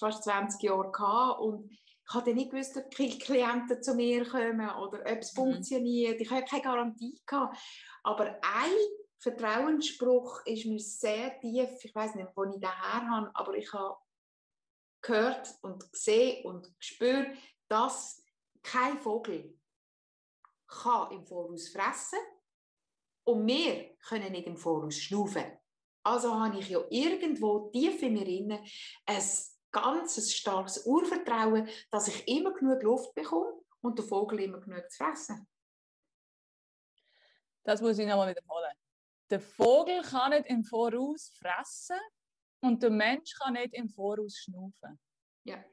[0.00, 5.02] fast 20 Jahre gehabt und ich habe nicht gewusst, ob Klienten zu mir kommen oder
[5.02, 5.36] ob es mhm.
[5.36, 6.20] funktioniert.
[6.20, 7.56] Ich habe keine Garantie gehabt.
[8.02, 8.76] Aber ein
[9.20, 11.84] Vertrauensspruch ist mir sehr tief.
[11.84, 13.96] Ich weiß nicht, wo ich den her habe, aber ich habe
[15.02, 17.28] gehört und gesehen und gespürt,
[17.68, 18.22] dass
[18.62, 19.58] kein Vogel
[20.66, 22.18] kann im Voraus fressen
[23.24, 25.58] und wir können nicht im Voraus schnaufen.
[26.02, 28.64] Also habe ich ja irgendwo tief in mir inne
[29.06, 29.22] ein
[29.72, 34.96] ganz starkes Urvertrauen, dass ich immer genug Luft bekomme und der Vogel immer genug zu
[34.96, 35.48] fressen.
[37.64, 38.72] Das muss ich nochmal wiederholen.
[39.28, 41.98] Der Vogel kann nicht im Voraus fressen
[42.60, 45.00] und der Mensch kann nicht im Voraus schnaufen.
[45.44, 45.64] Ja.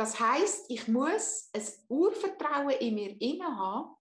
[0.00, 3.94] Das heißt, ich muss ein Urvertrauen in mir inne haben,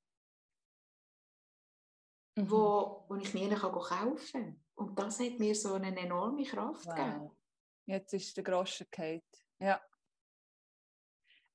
[2.37, 2.49] mhm.
[2.49, 4.65] wo, wo ich nie kaufen kann.
[4.75, 6.95] Und das hat mir so eine enorme Kraft wow.
[6.95, 7.37] gegeben.
[7.85, 9.27] Jetzt ist der Groschen Kate.
[9.59, 9.83] Ja.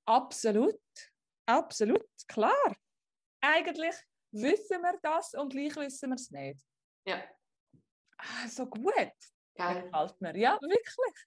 [0.05, 0.79] Absolut.
[1.47, 2.07] Absolut.
[2.29, 2.77] Klar.
[3.41, 3.97] Eigentlich
[4.31, 6.61] wissen wir das und gleich wissen wir es nicht.
[7.07, 7.25] Ja.
[8.19, 8.95] Ah, so gut.
[9.55, 9.85] Geil.
[9.85, 10.37] Gefällt mir.
[10.37, 11.25] Ja, wirklich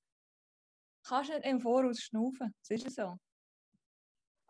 [1.07, 2.53] kannst nicht im Voraus schnaufen.
[2.67, 3.17] Das ist so.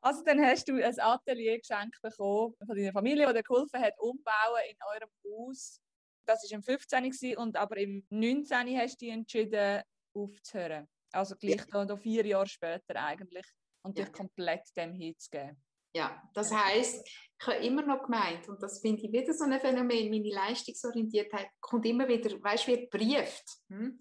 [0.02, 3.94] Also dann hast du ein Atelier geschenkt bekommen von deiner Familie, die dir geholfen hat,
[4.00, 5.82] umbauen in eurem Haus.
[6.26, 7.38] Das war im 15.
[7.38, 8.78] und aber im 19.
[8.78, 9.82] hast du dich entschieden,
[10.14, 10.88] aufzuhören.
[11.12, 11.86] Also gleich ja.
[11.86, 13.46] da, vier Jahre später eigentlich
[13.84, 15.58] und dich komplett dem hinzugeben.
[15.96, 17.08] Ja, das heißt,
[17.40, 21.50] ich habe immer noch gemeint, und das finde ich wieder so ein Phänomen, meine Leistungsorientiertheit
[21.60, 23.46] kommt immer wieder, weißt du, wie brieft.
[23.70, 23.98] Hm?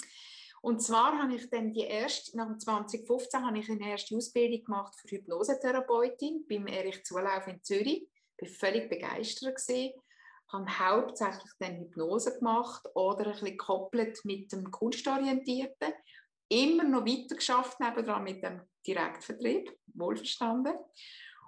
[0.66, 4.96] Und zwar habe ich dann die erste, nach 2015 habe ich eine erste Ausbildung gemacht
[4.96, 8.08] für Hypnosetherapeutin beim Erich Zulauf in Zürich.
[8.36, 9.92] Ich war völlig begeistert gewesen.
[10.48, 15.92] habe hauptsächlich dann Hypnose gemacht oder ein bisschen gekoppelt mit dem Kunstorientierten.
[16.48, 20.74] Immer noch weiter geschafft nebenan mit dem Direktvertrieb, wohlverstanden.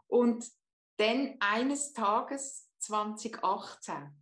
[0.07, 0.49] Und
[0.97, 4.17] dann eines Tages 2018,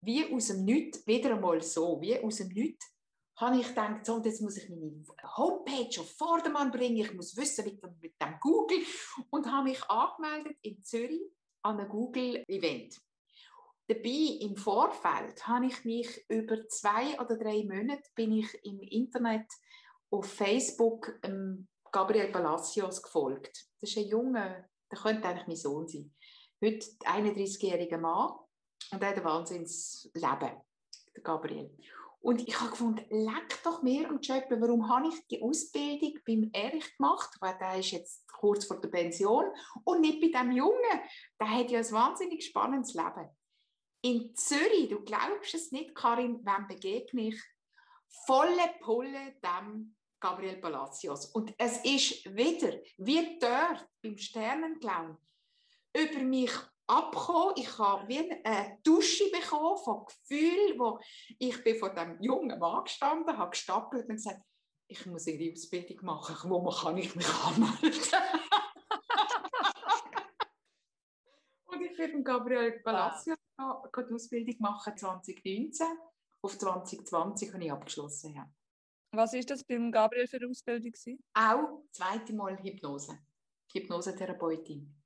[0.00, 2.97] wie aus dem Nichts, wieder einmal so, wie aus dem Nichts,
[3.40, 5.04] habe ich gedacht, so, jetzt muss ich meine
[5.36, 8.82] Homepage auf Vordermann bringen, ich muss wissen mit dem, mit dem Google
[9.30, 11.22] und habe mich angemeldet in Zürich
[11.62, 13.00] an einem Google-Event.
[13.86, 19.46] Dabei im Vorfeld habe ich mich über zwei oder drei Monate bin ich im Internet
[20.10, 23.66] auf Facebook ähm, Gabriel Palacios gefolgt.
[23.80, 26.12] Das ist ein Junge, der könnte eigentlich mein Sohn sein.
[26.62, 28.32] Heute 31-jähriger Mann
[28.92, 30.60] und er hat ein Wahnsinnsleben,
[31.16, 31.74] der Gabriel.
[32.20, 36.50] Und ich habe gefunden, leck doch mehr am Job, warum habe ich die Ausbildung beim
[36.52, 39.44] Erich gemacht, weil der ist jetzt kurz vor der Pension
[39.84, 41.00] und nicht bei dem Jungen.
[41.40, 43.28] Der hat ja ein wahnsinnig spannendes Leben.
[44.02, 47.42] In Zürich, du glaubst es nicht, Karin, wem begegne ich?
[48.26, 51.26] Volle Pulle dem Gabriel Palacios.
[51.26, 55.16] Und es ist wieder, wie dort beim Sternenclown,
[55.94, 56.52] über mich
[56.88, 57.54] abgekommen.
[57.56, 60.98] Ich habe wie eine Dusche bekommen von Gefühlen, wo
[61.38, 64.40] ich bin von dem jungen Mann gestanden, habe gestapelt und gesagt,
[64.88, 66.50] ich muss ihre Ausbildung machen.
[66.50, 67.92] Wo kann ich mich anmelden?
[71.66, 73.84] und ich bin Gabriel Palacio wow.
[73.96, 75.86] die Ausbildung machen 2019.
[76.40, 78.34] Auf 2020 habe ich abgeschlossen.
[78.34, 78.48] Ja.
[79.12, 80.92] Was ist das beim Gabriel für eine Ausbildung?
[81.34, 83.18] Auch zweite Mal Hypnose.
[83.72, 84.97] Hypnosetherapeutin.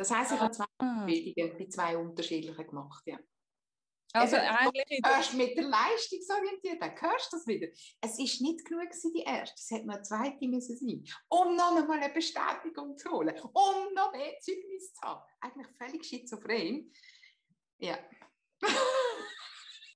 [0.00, 1.04] Das heisst, ich habe zwei ah.
[1.04, 3.02] Bildungen bei zwei unterschiedlichen gemacht.
[3.04, 3.18] Ja.
[4.14, 7.68] Also Eben, eigentlich erst mit der Leistungsorientierung, dann hörst du das wieder.
[8.00, 11.76] Es ist nicht genug die erste, es hätte noch eine zweite müssen sein, um noch
[11.76, 15.22] einmal eine Bestätigung zu holen, um noch mehr Zeugnis zu haben.
[15.38, 16.90] Eigentlich völlig schizophren.
[17.78, 17.98] Ja.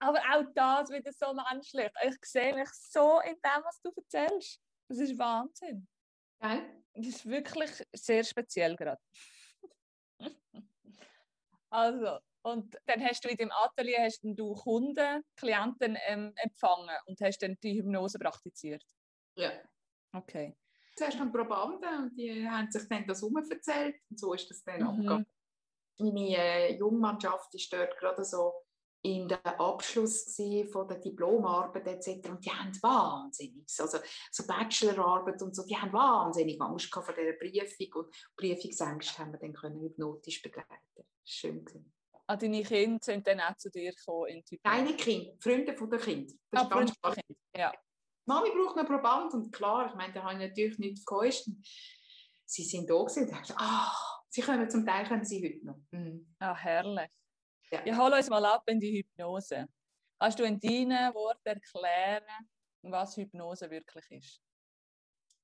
[0.01, 1.91] Aber auch das wieder so menschlich.
[2.07, 4.61] Ich sehe mich so in dem, was du erzählst.
[4.87, 5.89] Das ist Wahnsinn.
[6.41, 6.85] Geil.
[6.93, 9.01] Das ist wirklich sehr speziell gerade.
[11.75, 17.21] Also, und dann hast du in deinem Atelier hast du Kunden, Klienten ähm, empfangen und
[17.21, 18.85] hast dann die Hypnose praktiziert?
[19.37, 19.51] Ja.
[20.13, 20.57] Okay.
[20.97, 24.83] Zuerst haben Probanden und die haben sich dann das erzählt und so ist das dann
[24.83, 24.87] mhm.
[24.87, 25.27] abgegangen.
[25.99, 28.53] Meine äh, Jungmannschaft ist dort gerade so
[29.05, 30.35] in der Abschluss
[30.73, 32.31] von der Diplomarbeit etc.
[32.31, 33.99] Und die haben wahnsinnig, also
[34.31, 39.39] so Bachelorarbeit und so, die haben wahnsinnig Angst vor dieser Prüfung und Prüfungsängste haben wir
[39.39, 40.71] dann können hypnotisch begleiten.
[41.23, 41.93] Schön gewesen.
[42.27, 44.63] Ah, deine Kinder sind dann auch zu dir gekommen in Typen?
[44.65, 46.33] Deine Kinder, Freunde von der Kind.
[46.51, 47.73] Das ah, Freunde von Kind, ja.
[48.25, 51.63] Mami braucht einen Proband und klar, ich meine, da habe ich natürlich nichts geholfen.
[52.47, 53.93] Sie sind da gewesen und dachten, ah,
[54.31, 55.79] sie können zum Teil können sie heute noch.
[55.91, 56.35] Mhm.
[56.39, 57.11] Ah, herrlich.
[57.71, 57.83] Ja.
[57.85, 59.67] Ich hole uns mal ab in die Hypnose.
[60.19, 62.25] Kannst du in deinen Worten erklären,
[62.83, 64.41] was Hypnose wirklich ist?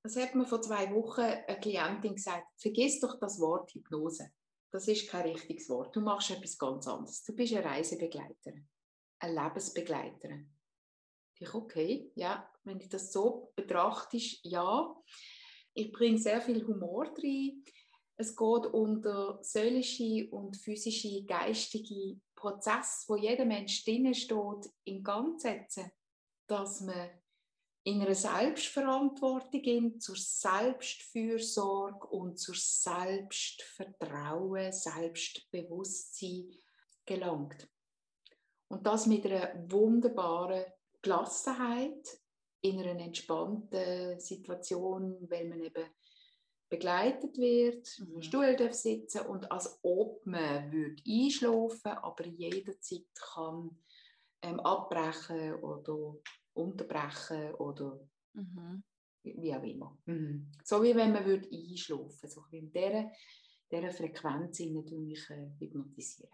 [0.03, 4.31] Das hat mir vor zwei Wochen eine Klientin gesagt, vergiss doch das Wort Hypnose.
[4.73, 5.95] Das ist kein richtiges Wort.
[5.95, 7.23] Du machst etwas ganz anderes.
[7.25, 8.69] Du bist eine Reisebegleiterin,
[9.19, 10.57] eine Lebensbegleiterin.
[11.39, 14.95] Ich okay, ja, wenn du das so betrachtest, ja.
[15.75, 17.65] Ich bringe sehr viel Humor rein.
[18.21, 25.03] Es geht um die seelische und physische, geistige Prozess, wo jeder Mensch drin steht, in
[25.03, 25.91] Gang setzen,
[26.47, 27.09] dass man
[27.85, 36.51] in einer Selbstverantwortung zur Selbstfürsorge und zur Selbstvertrauen, Selbstbewusstsein
[37.07, 37.71] gelangt.
[38.69, 40.67] Und das mit einer wunderbaren
[41.01, 42.21] Gelassenheit
[42.61, 45.87] in einer entspannten Situation, weil man eben
[46.71, 48.15] begleitet wird, mhm.
[48.15, 53.77] im Stuhl darf sitzen und als ob man würde einschlafen, aber jederzeit kann
[54.43, 56.17] ähm, abbrechen oder
[56.55, 58.01] unterbrechen oder
[58.33, 58.83] mhm.
[59.25, 59.99] wie auch immer.
[60.07, 60.51] Mhm.
[60.65, 63.11] So wie wenn man würde einschlafen, so wie in dieser,
[63.71, 66.31] dieser Frequenz natürlich äh, hypnotisieren.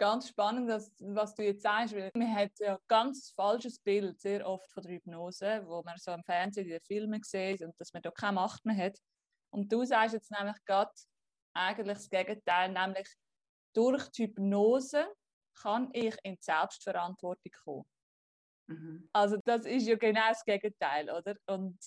[0.00, 4.18] Ganz spannend, dass, was du jetzt sagst, weil man hat ja ein ganz falsches Bild
[4.18, 7.78] sehr oft von der Hypnose, wo man so im Fernsehen in den Filmen sieht und
[7.78, 8.98] dass man da keine Macht mehr hat.
[9.52, 10.90] Und du sagst jetzt nämlich gerade
[11.52, 13.06] eigentlich das Gegenteil, nämlich
[13.74, 15.06] durch die Hypnose
[15.60, 17.84] kann ich in die Selbstverantwortung kommen.
[18.68, 19.10] Mhm.
[19.12, 21.36] Also das ist ja genau das Gegenteil, oder?
[21.44, 21.78] Und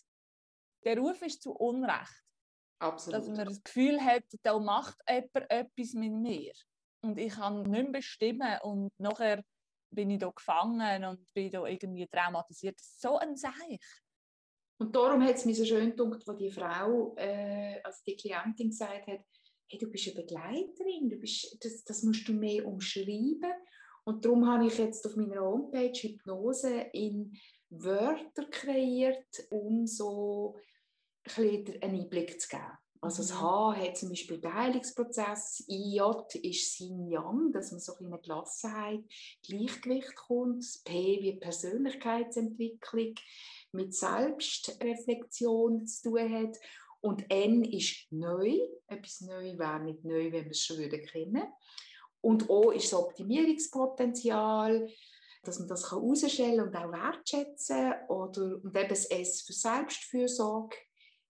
[0.86, 2.22] der Ruf ist zu Unrecht.
[2.78, 3.20] Absolut.
[3.20, 6.54] Dass man das Gefühl hat, da macht jemand etwas mit mir
[7.04, 9.44] und ich kann nicht mehr bestimmen und nachher
[9.92, 12.80] bin ich da gefangen und bin da irgendwie traumatisiert.
[12.80, 13.80] So ein Seich.
[14.80, 18.70] Und darum hat es mir so schön gedacht, wo die Frau, äh, also die Klientin
[18.70, 19.22] gesagt hat,
[19.70, 23.54] hey, du bist eine Begleiterin, du bist, das, das musst du mehr umschreiben.
[24.06, 27.38] Und darum habe ich jetzt auf meiner Homepage Hypnose in
[27.70, 30.58] Wörter kreiert, um so
[31.38, 32.78] ein einen Einblick zu geben.
[33.04, 33.34] Also das.
[33.34, 36.00] H hat zum Beispiel den Heilungsprozess, IJ
[36.42, 39.04] ist Sin Yang, dass man so eine Gelassenheit,
[39.46, 43.16] Gleichgewicht kommt, P wie Persönlichkeitsentwicklung
[43.74, 46.58] mit Selbstreflexion zu tun hat
[47.02, 51.44] und N ist neu, etwas neu wäre nicht neu, wenn wir es schon würde kennen.
[52.22, 54.90] Und O ist das Optimierungspotenzial,
[55.44, 60.78] dass man das herausstellen und auch wertschätzen oder und eben das S für Selbstfürsorge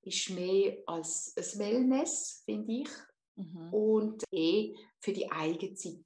[0.05, 2.89] ist mehr als ein Wellness, finde ich.
[3.35, 3.73] Mhm.
[3.73, 6.05] Und eh für die Eigenzeit.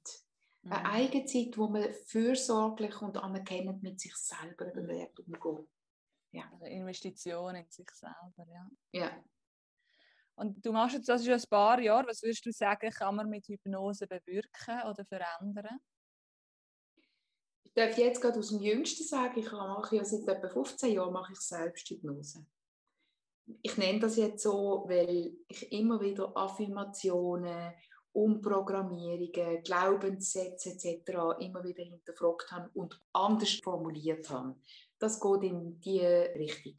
[0.62, 0.72] Mhm.
[0.72, 5.68] Eine Eigenzeit, wo man fürsorglich und anerkennend mit sich selber lernt umgehen.
[6.32, 6.50] Ja.
[6.60, 8.70] Eine Investition in sich selber, ja.
[8.92, 9.24] Ja.
[10.36, 12.06] Und du machst jetzt das schon ein paar Jahre.
[12.06, 15.80] Was würdest du sagen, kann man mit Hypnose bewirken oder verändern?
[17.64, 21.12] Ich darf jetzt gerade aus dem Jüngsten sagen, ich mache ja seit etwa 15 Jahren
[21.12, 22.46] mache ich Selbsthypnose
[23.62, 27.72] ich nenne das jetzt so, weil ich immer wieder Affirmationen,
[28.12, 31.40] Umprogrammierungen, Glaubenssätze etc.
[31.40, 34.56] immer wieder hinterfragt habe und anders formuliert habe.
[34.98, 36.76] Das geht in die Richtung.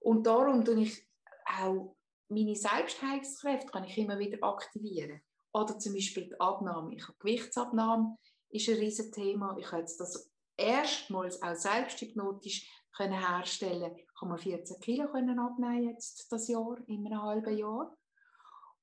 [0.00, 1.06] Und darum tue ich
[1.44, 1.96] auch
[2.28, 5.20] meine Selbstheilungskräfte kann ich immer wieder aktivieren.
[5.52, 6.94] Oder zum Beispiel die Abnahme.
[6.94, 8.16] Ich habe Gewichtsabnahme,
[8.50, 9.56] ist ein riesiges Thema.
[9.58, 15.84] Ich habe jetzt das erstmals auch selbsthypnotisch können herstellen kann man 14 Kilo können abnehmen
[15.84, 17.96] jetzt das Jahr, in einem halben Jahr.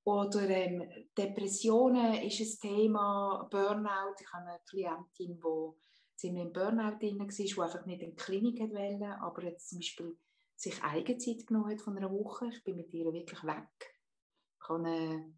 [0.05, 0.83] Oder ähm,
[1.17, 4.15] Depressionen ist ein Thema, Burnout.
[4.19, 5.71] Ich habe eine Klientin, die
[6.15, 9.79] ziemlich im Burnout drin war, die einfach nicht in die Klinik wollte, aber jetzt zum
[9.79, 10.17] Beispiel
[10.55, 12.47] sich Eigenzeit genommen hat von einer Woche.
[12.47, 13.97] Ich bin mit ihr wirklich weg.
[14.61, 15.33] Ich habe eine,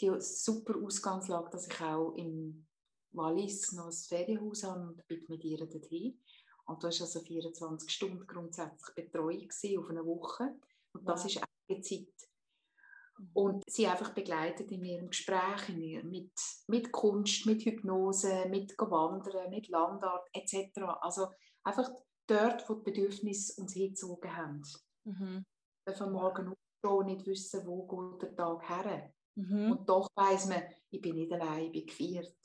[0.00, 2.66] die super Ausgangslage, dass ich auch im
[3.12, 6.20] Wallis noch ein Ferienhaus habe und bin mit ihr dorthin.
[6.68, 10.54] Und da war also 24 Stunden grundsätzlich Betreuung auf eine Woche.
[10.92, 12.12] Und das ist eine Zeit.
[13.18, 13.30] Mhm.
[13.32, 16.32] Und sie einfach begleitet in ihrem Gespräch in ihr, mit,
[16.66, 20.78] mit Kunst, mit Hypnose, mit Wandern, mit Landart etc.
[21.00, 21.28] Also
[21.64, 21.90] einfach
[22.26, 24.62] dort, wo die Bedürfnisse uns hingezogen haben.
[25.04, 25.44] Mhm.
[25.96, 29.12] Von morgen aufstehen, nicht wissen, wo geht der Tag her.
[29.36, 29.72] Mhm.
[29.72, 32.36] Und doch weiss man, ich bin nicht allein, ich bin gefeiert.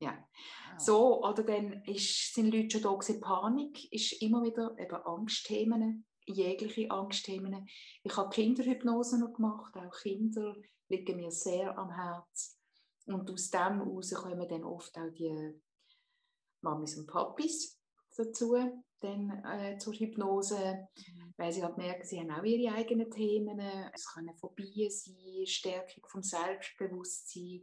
[0.00, 0.12] Ja.
[0.12, 0.80] Wow.
[0.80, 6.06] So, oder dann ist, sind Leute schon da gewesen, Panik ist immer wieder eben Angstthemen,
[6.26, 7.66] jegliche Angstthemen.
[8.02, 10.56] Ich habe Kinderhypnose noch gemacht, auch Kinder
[10.88, 12.58] liegen mir sehr am Herz.
[13.06, 15.60] Und aus dem heraus kommen dann oft auch die
[16.62, 17.78] Mamis und Papis
[18.16, 18.56] dazu,
[19.00, 21.34] dann, äh, zur Hypnose, mhm.
[21.36, 23.60] weil sie halt merken, sie haben auch ihre eigenen Themen.
[23.92, 27.62] Es können Phobien sein, Stärkung vom Selbstbewusstsein,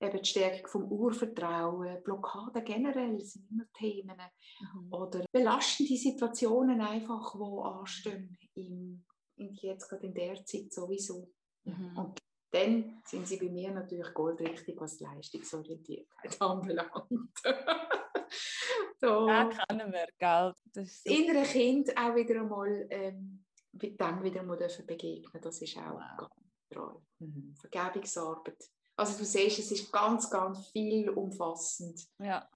[0.00, 4.92] eben die Stärkung vom Urvertrauen, Blockaden generell sind immer Themen mhm.
[4.92, 9.04] oder belastende Situationen einfach, die anstehen im,
[9.36, 11.30] in jetzt gerade in der Zeit sowieso.
[11.64, 11.98] Mhm.
[11.98, 12.18] Und
[12.50, 17.38] dann sind sie bei mir natürlich goldrichtig, was Leistungsorientiertheit anbelangt.
[19.00, 19.28] so.
[19.28, 20.54] Ja, kennen wir, gell?
[20.72, 26.16] Das innere Kind auch wieder einmal ähm, dann wieder mal begegnen das ist auch wow.
[26.16, 26.32] ganz
[26.70, 27.02] toll.
[27.18, 27.54] Mhm.
[27.60, 32.04] Vergebungsarbeit Also du siehst, es ist ganz, ganz viel umfassend.
[32.18, 32.48] Ja,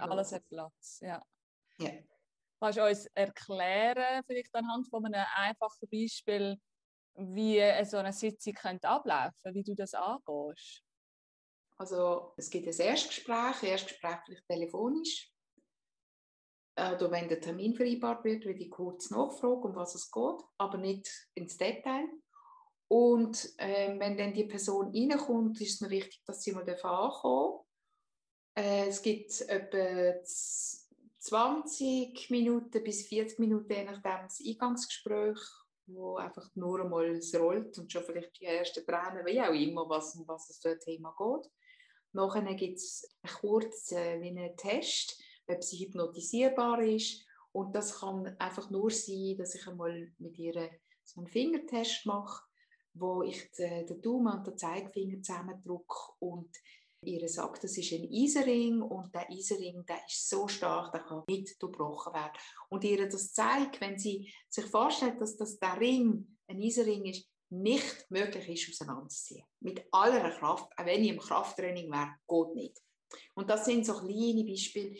[0.00, 0.98] alles hat Platz.
[1.00, 1.22] Ja.
[1.78, 1.90] Ja.
[2.58, 6.60] Kannst du uns erklären, vielleicht anhand von einem einfachen Beispiel,
[7.14, 10.82] wie so eine Sitzung könnte ablaufen wie du das angehst?
[11.78, 15.32] Also es gibt ein Erstgespräch, Erstgespräch vielleicht telefonisch.
[16.74, 20.42] Äh, Oder wenn der Termin vereinbart wird, wird ich kurz nachfragen, um was es geht,
[20.58, 22.08] aber nicht ins Detail.
[22.92, 27.60] Und äh, wenn dann die Person reinkommt, ist es mir wichtig, dass sie mal ankommen
[28.56, 30.20] äh, Es gibt etwa
[31.20, 35.38] 20 Minuten bis 40 Minuten, je nachdem, das Eingangsgespräch,
[35.86, 39.88] wo einfach nur einmal es rollt und schon vielleicht die ersten Tränen, wie auch immer,
[39.88, 41.48] was, um was es für ein Thema geht.
[42.12, 43.08] Nachher gibt es
[43.40, 47.24] kurz äh, wie einen Test, ob sie hypnotisierbar ist.
[47.52, 50.70] Und das kann einfach nur sein, dass ich einmal mit ihr
[51.04, 52.49] so einen Fingertest mache,
[53.00, 56.50] wo ich den, Daumen und den Zeigefinger zusammendrücke und
[57.02, 61.22] ihr sagt, das ist ein Eisenring und der Eisenring, der ist so stark, der kann
[61.28, 62.32] nicht durchbrochen werden.
[62.68, 67.26] Und ihr das zeigt, wenn sie sich vorstellt, dass das der Ring ein Eisenring ist,
[67.50, 69.44] nicht möglich ist, auseinanderzuziehen.
[69.60, 72.80] Mit aller Kraft, auch wenn ich im Krafttraining wäre, geht nicht.
[73.34, 74.96] Und das sind so kleine Beispiele.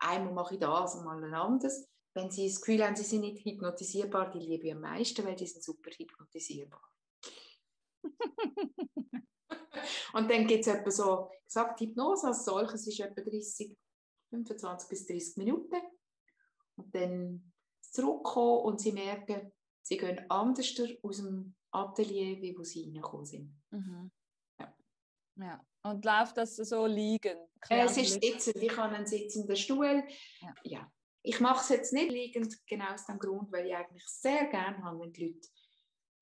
[0.00, 1.88] Einmal mache ich das, einmal ein anderes.
[2.12, 5.34] Wenn Sie das Gefühl haben, Sie sind nicht hypnotisierbar, die liebe ich am meisten, weil
[5.34, 6.93] die sind super hypnotisierbar.
[10.12, 13.76] Und dann gibt es etwa so, gesagt, Hypnose als solches ist etwa 30,
[14.30, 15.76] 25 bis 30 Minuten.
[16.76, 19.52] Und dann zurückkommen und sie merken,
[19.82, 23.62] sie gehen anders aus dem Atelier, wie wo sie reingekommen sind.
[23.70, 24.10] Mhm.
[24.58, 24.76] Ja.
[25.36, 25.66] ja.
[25.82, 27.40] Und läuft das so liegend?
[27.68, 28.56] Äh, es ist sitzend.
[28.56, 30.04] Ich habe einen sitzenden Stuhl.
[30.40, 30.54] Ja.
[30.64, 30.92] ja.
[31.22, 34.82] Ich mache es jetzt nicht liegend, genau aus dem Grund, weil ich eigentlich sehr gerne
[34.82, 35.48] habe, wenn die Leute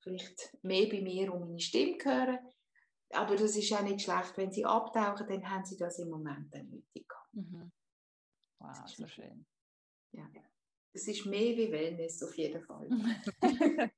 [0.02, 2.38] vielleicht mehr bei mir um meine Stimme hören.
[3.10, 6.52] Aber das ist auch nicht schlecht, wenn sie abtauchen, dann haben sie das im Moment
[6.54, 7.12] dann nötig.
[7.32, 7.70] Mhm.
[8.58, 9.46] Wow, so schön.
[10.12, 10.28] Ja.
[10.92, 12.88] Das ist mehr wie Wellness auf jeden Fall.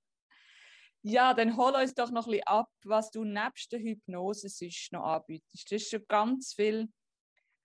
[1.02, 4.92] ja, dann hol uns doch noch ein bisschen ab, was du nebst der Hypnose sonst
[4.92, 5.70] noch anbietest.
[5.70, 6.88] Du hast schon ganz viel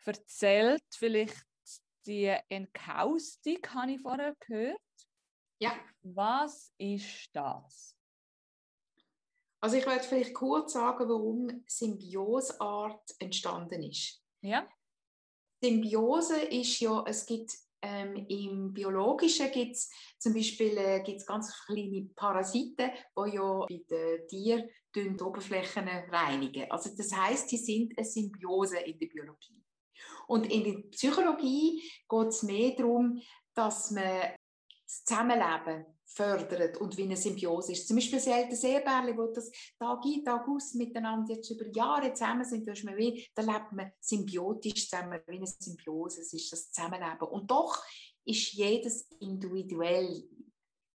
[0.05, 1.45] erzählt, vielleicht
[2.05, 4.79] die Enkaustik habe ich vorher gehört.
[5.59, 5.79] Ja.
[6.01, 7.98] Was ist das?
[9.61, 14.21] Also ich werde vielleicht kurz sagen, warum Symbioseart entstanden ist.
[14.41, 14.67] Ja.
[15.61, 17.51] Symbiose ist ja, es gibt
[17.81, 23.83] ähm, im Biologischen gibt es zum Beispiel äh, gibt's ganz kleine Parasiten, die ja bei
[23.89, 26.69] den Tieren die Oberflächen reinigen.
[26.71, 29.63] Also das heißt, die sind eine Symbiose in der Biologie.
[30.27, 33.21] Und in der Psychologie geht es mehr darum,
[33.53, 34.33] dass man
[34.83, 37.87] das Zusammenleben fördert und wie eine Symbiose ist.
[37.87, 42.13] Zum Beispiel das alte Seebärli, wo das Tag ein, Tag aus miteinander jetzt über Jahre
[42.13, 46.51] zusammen sind, da, man wie, da lebt man symbiotisch zusammen, wie eine Symbiose, es ist
[46.51, 47.27] das Zusammenleben.
[47.27, 47.81] Und doch
[48.25, 50.23] ist jedes individuell.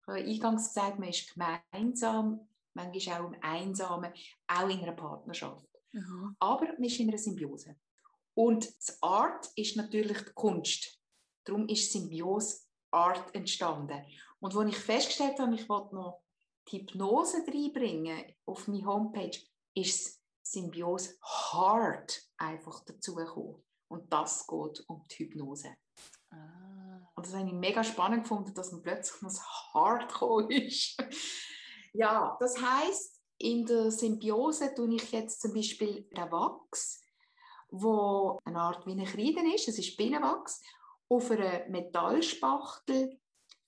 [0.02, 4.12] Ich habe eingangs gesagt, man ist gemeinsam, manchmal auch im Einsamen,
[4.48, 5.68] auch in einer Partnerschaft.
[5.92, 6.36] Mhm.
[6.40, 7.76] Aber man ist in einer Symbiose.
[8.34, 11.00] Und das Art ist natürlich die Kunst.
[11.46, 14.06] Darum ist Symbiose Art entstanden.
[14.44, 16.22] Und als ich festgestellt habe, ich wollte noch
[16.68, 19.40] die Hypnose reinbringen auf meine Homepage,
[19.74, 23.64] ist Symbiose Hard einfach dazugekommen.
[23.88, 25.74] Und das geht um die Hypnose.
[26.30, 27.08] Ah.
[27.16, 29.42] Und das habe ich mega spannend gefunden, dass man plötzlich noch das
[29.74, 30.98] Hard gekommen ist.
[31.94, 37.02] ja, das heißt, in der Symbiose tue ich jetzt zum Beispiel den Wachs,
[37.70, 40.62] wo eine Art wie eine Kreide ist, es ist Bienenwachs,
[41.08, 43.22] auf einer Metallspachtel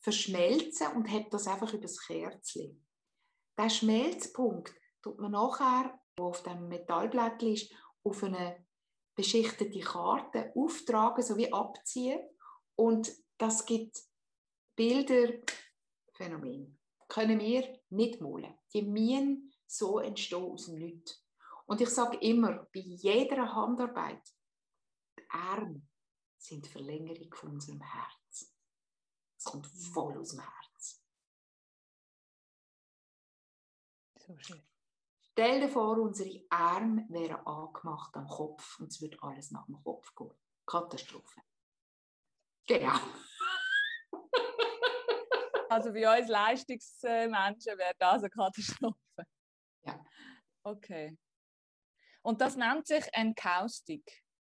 [0.05, 2.85] verschmelzen und hebt das einfach über das Kerzchen.
[3.57, 8.63] Der Schmelzpunkt tut man nachher, wo auf dem Metallblättchen ist, auf eine
[9.15, 12.19] beschichtete Karte auftragen, sowie abziehen
[12.75, 13.99] und das gibt
[14.75, 15.33] Bilder,
[16.13, 16.79] Phänomen.
[17.07, 18.53] Können wir nicht malen.
[18.73, 21.25] Die müssen so entstehen aus dem Nichts.
[21.65, 24.21] Und ich sage immer, bei jeder Handarbeit,
[25.17, 25.81] die Arme
[26.37, 28.24] sind die Verlängerung von unserem Herz.
[29.45, 31.03] Es kommt voll aus dem Herz.
[34.17, 34.63] So schön.
[35.19, 39.83] Stell dir vor, unsere Arme wären angemacht am Kopf und es würde alles nach dem
[39.83, 40.33] Kopf gehen.
[40.65, 41.41] Katastrophe.
[42.67, 42.97] Genau.
[45.67, 49.25] Also bei uns Leistungsmenschen wäre das eine Katastrophe.
[49.83, 50.05] Ja.
[50.63, 51.17] Okay.
[52.21, 53.03] Und das nennt sich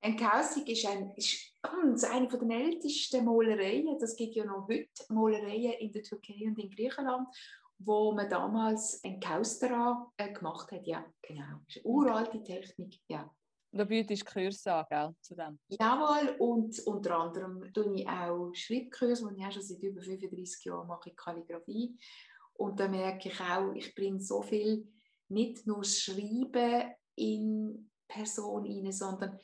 [0.03, 0.69] Enkaustik.
[0.69, 3.99] Enkaustik ist, ein, ist eine der ältesten Malereien.
[3.99, 7.29] Das gibt ja noch heute Malereien in der Türkei und in Griechenland.
[7.83, 10.87] wo man damals ein Kaustera äh, gemacht hat.
[10.87, 11.61] Ja, genau.
[11.67, 13.31] Das ist eine uralte Technik, ja.
[13.73, 15.59] Da bietest du Kurse an, gell, zu dem?
[15.69, 20.65] Jawohl, und unter anderem tue ich auch Schreibkurse, die ich auch schon seit über 35
[20.65, 21.97] Jahren mache, Kalligrafie.
[22.55, 24.87] Und da merke ich auch, ich bringe so viel,
[25.29, 29.39] nicht nur Schreiben in Person rein, sondern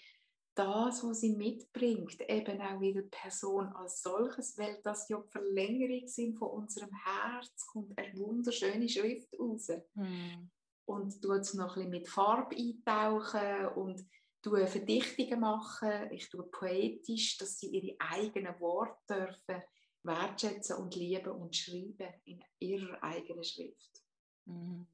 [0.57, 5.30] das, was sie mitbringt, eben auch wieder die Person als solches, weil das ja die
[5.30, 9.68] Verlängerung sind von unserem Herz, kommt eine wunderschöne Schrift raus.
[9.94, 10.48] Mm.
[10.86, 14.07] Und tue es noch ein bisschen mit Farbe eintauchen und
[14.40, 16.11] tue Verdichtungen machen.
[16.11, 19.62] Ich tue poetisch, dass sie ihre eigenen Worte dürfen
[20.04, 24.02] wertschätzen und lieben und schreiben in ihrer eigenen Schrift.
[24.46, 24.84] Mm.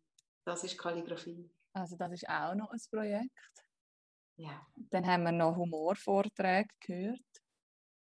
[0.44, 1.48] Das ist Kalligrafie.
[1.74, 3.30] Also das ist auch noch ein Projekt.
[4.36, 4.66] Ja.
[4.76, 7.20] Dann haben wir noch Humorvorträge gehört.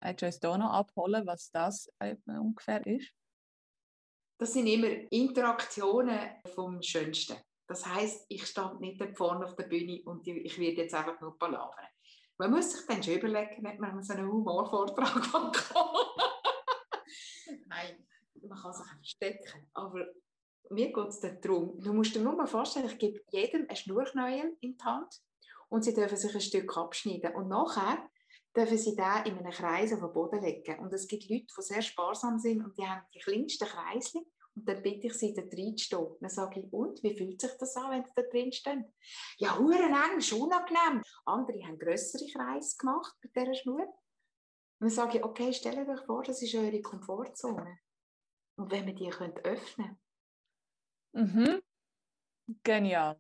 [0.02, 1.90] Willst du uns hier noch abholen, was das
[2.26, 3.14] ungefähr ist?
[4.38, 6.20] Das sind immer Interaktionen
[6.54, 7.38] vom Schönsten.
[7.68, 11.20] Das heißt, ich stand nicht da vorne auf der Bühne und ich werde jetzt einfach
[11.22, 11.88] nur palavern.
[12.38, 15.52] Man muss sich dann schon überlegen, ob man so einen Humorvortrag kann.
[17.68, 18.06] Nein,
[18.42, 19.70] man kann sich verstecken.
[19.74, 20.06] Aber
[20.70, 24.58] mir geht es darum, du musst dir nur mal vorstellen, ich gebe jedem ein Schnurknäuel
[24.60, 25.22] in die Hand
[25.74, 27.34] und sie dürfen sich ein Stück abschneiden.
[27.34, 28.08] Und nachher
[28.56, 30.78] dürfen sie da in einen Kreis auf den Boden legen.
[30.78, 34.22] Und es gibt Leute, die sehr sparsam sind und die haben die kleinsten Kreisli.
[34.56, 36.16] Und dann bitte ich sie, da drin zu stehen.
[36.20, 38.86] Dann sage ich, und, wie fühlt sich das an, wenn sie da drin stehen?
[39.40, 41.02] Ja, hure eng, ist unangenehm.
[41.26, 43.82] Andere haben grössere Kreise gemacht mit dieser Schnur.
[43.82, 43.88] Und
[44.80, 47.80] dann sage ich, okay, stellt euch vor, das ist eure Komfortzone.
[48.58, 49.98] Und wenn wir die könnt öffnen
[51.14, 51.64] Mhm.
[52.62, 53.20] Genial.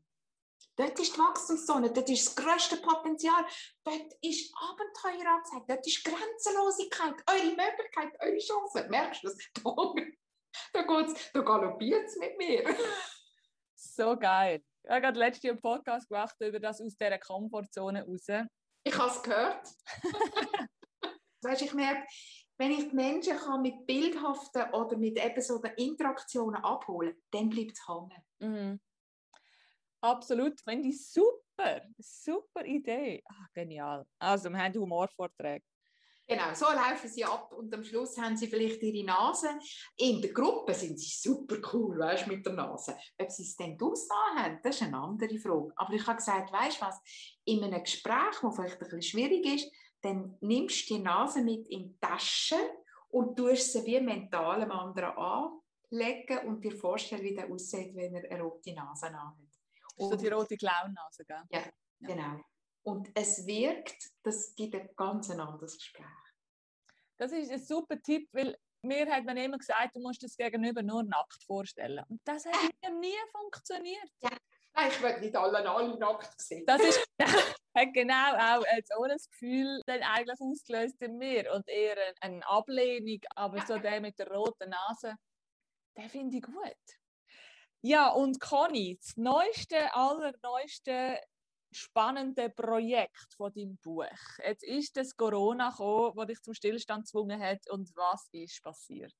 [0.75, 3.45] Dort ist die Wachstumszone, dort ist das grösste Potenzial,
[3.83, 8.87] dort ist Abenteuer angezeigt, dort ist Grenzenlosigkeit, eure Möglichkeit, eure Chance.
[8.89, 9.37] Merkst du das?
[10.71, 12.63] Da, geht's, da galoppiert es mit mir.
[13.75, 14.63] So geil.
[14.83, 18.27] Ich habe gerade letztes Jahr einen Podcast gemacht über das aus dieser Komfortzone raus.
[18.83, 19.67] Ich habe es gehört.
[21.43, 22.05] weißt, ich merke,
[22.57, 27.73] wenn ich die Menschen kann mit bildhaften oder mit eben so Interaktionen abholen dann bleibt
[27.73, 28.23] es hängen.
[28.39, 28.79] Mhm.
[30.03, 31.81] Absolut, finde ich super.
[31.97, 33.23] Super Idee.
[33.25, 34.05] Ach, genial.
[34.19, 35.63] Also, wir haben Humorvorträge.
[36.27, 39.47] Genau, so laufen sie ab und am Schluss haben sie vielleicht ihre Nase.
[39.97, 42.97] In der Gruppe sind sie super cool, weißt, mit der Nase.
[43.17, 45.71] Ob sie es dann aussahen haben, das ist eine andere Frage.
[45.75, 46.99] Aber ich habe gesagt, weißt du was,
[47.45, 51.67] in einem Gespräch, das vielleicht ein bisschen schwierig ist, dann nimmst du die Nase mit
[51.67, 52.57] in die Tasche
[53.09, 58.15] und tust sie wie mental am anderen anlegen und dir vorstellen, wie der aussieht, wenn
[58.15, 59.52] er eine rote Nase hat.
[59.95, 61.43] Und, so die rote Clownnase, gell?
[61.51, 62.41] Ja, ja, genau.
[62.83, 66.05] Und es wirkt, das gibt ein ganz anderes Gespräch.
[67.17, 70.83] Das ist ein super Tipp, weil mir hat man immer gesagt, du musst das Gegenüber
[70.83, 72.03] nur nackt vorstellen.
[72.09, 74.09] Und das hat mir nie funktioniert.
[74.21, 74.31] Ja.
[74.75, 76.65] Nein, ich will nicht alle, alle nackt sehen.
[76.65, 77.05] Das ist,
[77.75, 82.45] hat genau auch jetzt ohne das Gefühl dann eigentlich ausgelöst in mir und eher eine
[82.47, 85.15] Ablehnung, aber so der mit der roten Nase,
[85.95, 87.02] den finde ich gut.
[87.85, 91.19] Ja, und Conny, das neueste, allerneueste
[91.73, 94.07] spannende Projekt von deinem Buch.
[94.37, 97.69] Jetzt ist das Corona gekommen, das dich zum Stillstand gezwungen hat.
[97.69, 99.13] Und was ist passiert?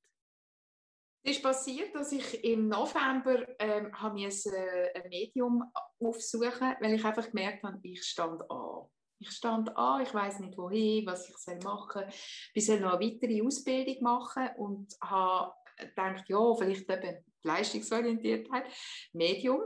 [1.26, 7.64] Es ist passiert, dass ich im November ähm, ein Medium aufsuchen weil ich einfach gemerkt
[7.64, 8.88] habe, ich stand an.
[9.20, 12.08] Ich stand an, ich weiß nicht wohin, was ich soll machen soll.
[12.54, 18.66] Ich soll noch eine weitere Ausbildung machen und habe gedacht, ja, vielleicht eben Leistungsorientiertheit,
[19.14, 19.62] Medium.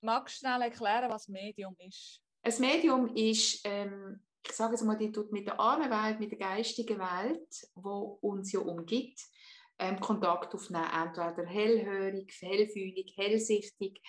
[0.00, 2.20] Magst du schnell erklären, was Medium ist?
[2.42, 6.38] Ein Medium ist, ähm, ich sage es mal, die tut mit der Ahnenwelt, mit der
[6.38, 9.20] geistigen Welt, wo uns ja umgibt,
[9.78, 14.00] ähm, Kontakt aufnehmen, entweder hellhörig, hellfühlig, hellsichtig.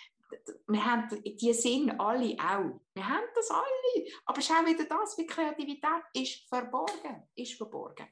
[0.68, 2.82] Wir haben die Sinn alle auch.
[2.93, 4.05] Wir haben das alle.
[4.26, 7.24] Aber schau wieder das, wie Kreativität ist verborgen.
[7.36, 8.08] Ist verborgen.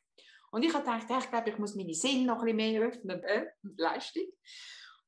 [0.52, 3.22] Und ich habe gedacht, ich glaube, ich muss meine Sinn noch ein bisschen mehr öffnen.
[3.24, 4.24] Äh, Leistung.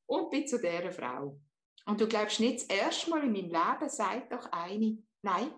[0.07, 1.39] Und bin zu dieser Frau.
[1.85, 5.53] Und du glaubst nicht, das erste Mal in meinem Leben sagt doch eine, nein,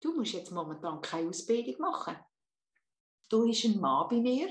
[0.00, 2.16] du musst jetzt momentan keine Ausbildung machen.
[3.28, 4.48] Du bist ein Mann bei mir,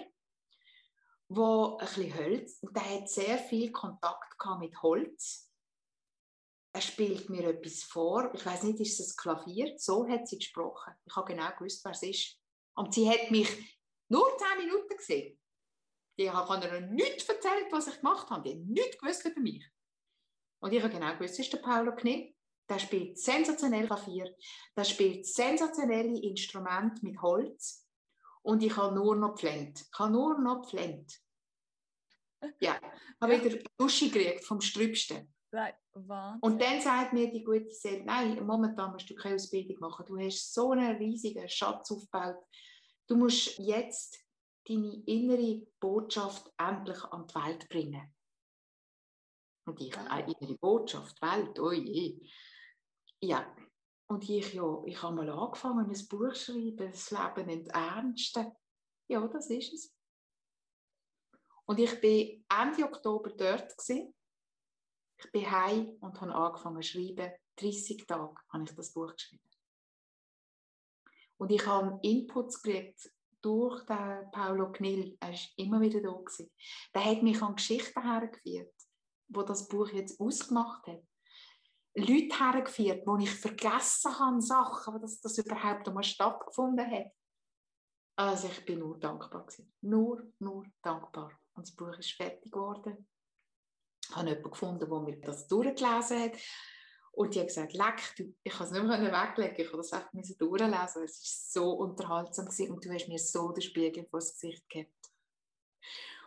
[1.27, 5.51] der ein bisschen Holz, und der hat sehr viel Kontakt mit Holz.
[6.71, 8.31] Er spielt mir etwas vor.
[8.33, 9.73] Ich weiß nicht, ist es ein Klavier?
[9.77, 10.93] So hat sie gesprochen.
[11.05, 12.39] Ich habe genau gewusst, wer es ist.
[12.75, 13.49] Und sie hat mich
[14.07, 15.38] nur zehn Minuten gesehen.
[16.19, 18.43] Ich habe ihr nichts erzählt, was ich gemacht habe.
[18.43, 19.65] Die hat nichts gewusst über mich.
[20.61, 22.35] Und ich habe genau gewusst, das ist der Paulo Knipp.
[22.67, 24.35] Der spielt sensationell Klavier.
[24.75, 27.87] Der spielt sensationelle Instrumente mit Holz.
[28.41, 29.87] Und ich habe nur noch gepflänzt.
[29.93, 31.23] Ich habe nur noch gepflänzt.
[32.61, 32.79] Ja,
[33.21, 33.43] habe ja.
[33.43, 35.33] wieder Dusche gekriegt vom Strübsten.
[36.41, 40.05] Und dann sagt mir die gute Seele, nein, momentan musst du keine Ausbildung machen.
[40.05, 42.37] Du hast so einen riesigen Schatz aufgebaut.
[43.07, 44.19] Du musst jetzt
[44.69, 48.15] deine innere Botschaft endlich an die Welt bringen.
[49.65, 52.19] Und ich, eine innere Botschaft, Welt, oh je.
[53.21, 53.55] Ja,
[54.07, 58.51] und ich, ja, ich habe mal angefangen, ein Buch zu schreiben, das Leben enternsten.
[59.07, 59.95] Ja, das ist es.
[61.65, 63.77] Und ich war Ende Oktober dort.
[63.77, 64.15] Gewesen.
[65.17, 67.31] Ich bin heim und habe angefangen zu schreiben.
[67.57, 69.43] 30 Tage habe ich das Buch geschrieben.
[71.37, 73.11] Und ich habe Inputs gekriegt
[73.41, 75.17] durch den Paulo Knill.
[75.19, 76.11] Er war immer wieder da.
[76.11, 76.51] Gewesen.
[76.93, 78.73] Der hat mich an Geschichten hergeführt,
[79.29, 81.01] wo das Buch jetzt ausgemacht hat.
[81.95, 87.11] Leute hergeführt, wo ich vergessen habe, Sachen, dass das überhaupt einmal stattgefunden hat.
[88.15, 89.73] Also ich bin nur dankbar gewesen.
[89.81, 91.31] Nur, nur dankbar.
[91.53, 93.07] Und das Buch ist fertig geworden.
[94.09, 96.37] Ich habe jemanden gefunden, der mir das durchgelesen hat.
[97.11, 99.93] Und die hat gesagt, leck, du, ich kann es nicht mehr weglegen, ich habe das
[99.93, 101.03] einfach durchlesen.
[101.03, 104.67] Es war so unterhaltsam gewesen und du hast mir so den Spiegel vor das Gesicht
[104.69, 104.91] gehabt.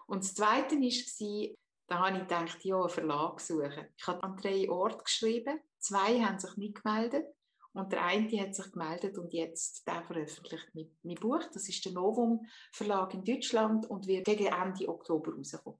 [0.06, 1.56] Und das Zweite war,
[1.88, 3.86] da habe ich gedacht, ja, einen Verlag suchen.
[3.96, 7.26] Ich habe an drei Orten geschrieben, zwei haben sich nicht gemeldet
[7.74, 11.42] und der eine hat sich gemeldet und jetzt der veröffentlicht mein, mein Buch.
[11.52, 15.78] Das ist der Novum Verlag in Deutschland und wird gegen Ende Oktober rauskommen.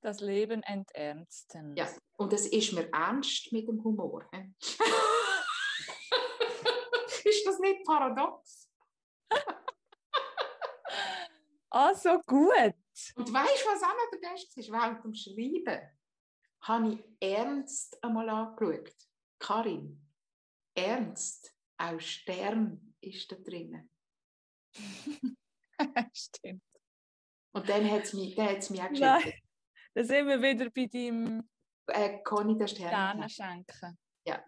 [0.00, 1.76] Das Leben enternsten.
[1.76, 4.28] Ja, und es ist mir ernst mit dem Humor.
[7.24, 8.70] ist das nicht paradox?
[11.70, 12.74] ah, so gut.
[13.16, 14.70] Und weißt du, was auch noch der Beste ist?
[14.70, 15.90] Während dem Schreiben
[16.62, 18.94] habe ich ernst einmal angeschaut.
[19.40, 20.06] Karin,
[20.74, 23.90] ernst, auch Stern ist da drinnen.
[26.12, 26.62] Stimmt.
[27.52, 29.42] Und dann hat es mich, dann hat's mich auch geschickt.
[29.98, 31.42] Da sind wir wieder bei deinem
[31.88, 33.98] äh, Conny der Sterne schenken.
[34.24, 34.40] Ja.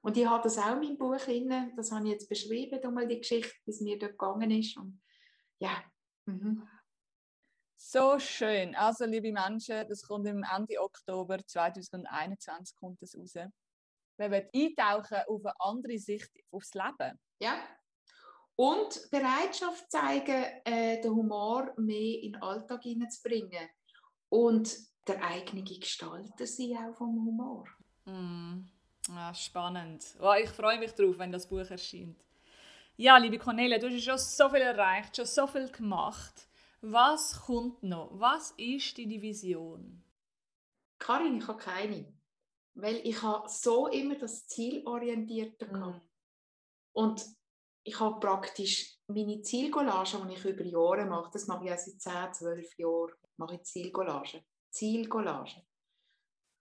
[0.00, 3.06] Und ich habe das auch in meinem Buch drin, das habe ich jetzt beschrieben, einmal
[3.06, 4.76] die Geschichte, wie es mir dort gegangen ist.
[4.76, 5.00] Und
[5.60, 5.84] ja.
[6.26, 6.68] Mhm.
[7.76, 8.74] So schön.
[8.74, 13.34] Also, liebe Menschen, das kommt im Ende Oktober 2021 kommt das raus.
[13.36, 17.20] Wir wollen eintauchen auf eine andere Sicht aufs Leben.
[17.40, 17.62] Ja.
[18.56, 23.68] Und Bereitschaft zeigen, äh, den Humor mehr in den Alltag hineinzubringen
[24.32, 27.66] und der eigene Gestalter sein auch vom Humor.
[28.06, 28.62] Mm.
[29.08, 30.06] Ja, spannend.
[30.20, 32.24] Oh, ich freue mich darauf, wenn das Buch erscheint.
[32.96, 36.48] Ja, liebe Cornelia, du hast schon so viel erreicht, schon so viel gemacht.
[36.80, 38.10] Was kommt noch?
[38.14, 40.02] Was ist deine Vision?
[40.98, 42.06] Karin, ich habe keine.
[42.74, 46.00] Weil ich habe so immer das Zielorientierte mm.
[46.94, 47.26] Und
[47.82, 52.00] ich habe praktisch meine Zielcollage, die ich über Jahre mache, das mache ich ja seit
[52.00, 54.44] 10, 12 Jahren, mache ich Zielcollage.
[54.70, 55.62] Zielcollage.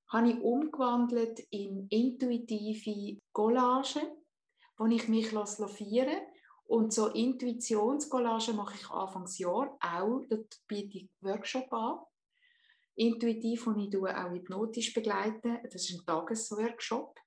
[0.10, 4.02] Habe ich umgewandelt in intuitive Collage,
[4.78, 5.64] wo ich mich lasse
[6.72, 10.22] und so Intuitionscollage mache ich Anfangsjahr auch.
[10.30, 12.00] Dort biete ich Workshop an.
[12.96, 15.60] Intuitiv, und ich auch hypnotisch begleiten.
[15.64, 17.20] Das ist ein Tagesworkshop.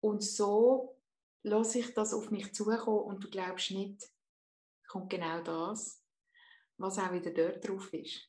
[0.00, 0.98] Und so
[1.42, 4.10] lasse ich das auf mich zukommen und du glaubst nicht,
[4.92, 6.04] kommt genau das,
[6.76, 8.28] was auch wieder dort drauf ist.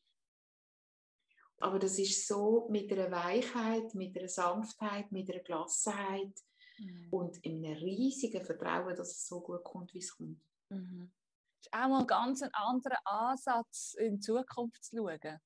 [1.58, 6.34] Aber das ist so mit einer Weichheit, mit einer Sanftheit, mit einer Gelassenheit
[6.80, 7.08] mhm.
[7.12, 10.42] und in einem riesigen Vertrauen, dass es so gut kommt, wie es kommt.
[10.70, 11.12] Mhm.
[11.58, 15.40] Das ist auch mal ein ganz anderer Ansatz, in die Zukunft zu schauen.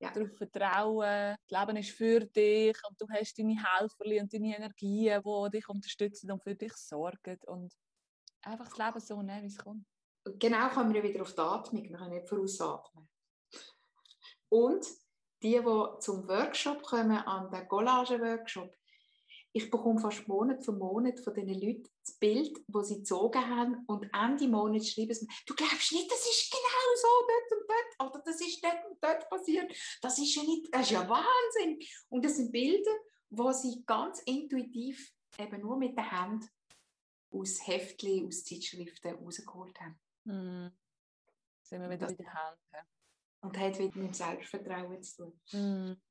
[0.00, 0.12] Ja.
[0.12, 5.22] Darauf vertrauen, das Leben ist für dich und du hast deine Helfer und deine Energien,
[5.22, 7.38] die dich unterstützen und für dich sorgen.
[7.46, 7.74] Und
[8.42, 9.86] einfach das Leben so nehmen, wie es kommt.
[10.38, 13.08] Genau kommen wir wieder auf die Atmung, wir können nicht vorausatmen.
[14.48, 14.86] Und
[15.42, 18.74] die, die zum Workshop kommen, an den Collage-Workshop,
[19.52, 23.84] ich bekomme fast Monat für Monat von diesen Leuten das Bild, das sie gezogen haben
[23.86, 27.68] und Ende Monat schreiben sie mir, du glaubst nicht, das ist genau so dort und
[27.68, 29.72] dort oder das ist dort und dort passiert.
[30.02, 31.78] Das ist ja nicht, das ist ja Wahnsinn.
[32.08, 32.96] Und das sind Bilder,
[33.30, 36.44] wo sie ganz intuitiv eben nur mit der Hand
[37.30, 39.98] aus Heftchen, aus Zeitschriften rausgeholt haben.
[40.28, 40.70] Mhm.
[41.62, 42.58] Sind wir wieder das, bei der Hand.
[42.72, 42.82] Ja.
[43.40, 45.40] Und hat wieder mit Selbstvertrauen zu tun.
[45.52, 46.02] Mhm.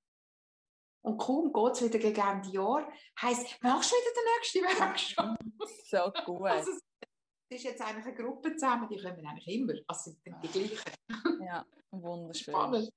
[1.01, 2.91] Und kaum geht es wieder gegen Ende Jahr,
[3.21, 5.37] heisst, machst du wieder den nächsten Workshop?
[5.89, 6.49] So gut.
[6.49, 9.73] Also, es ist jetzt eigentlich eine Gruppe zusammen, die kommen eigentlich immer.
[9.87, 11.45] Also sind die gleichen.
[11.45, 12.53] Ja, wunderschön.
[12.53, 12.91] Spannend.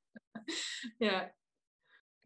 [0.99, 1.31] Ja.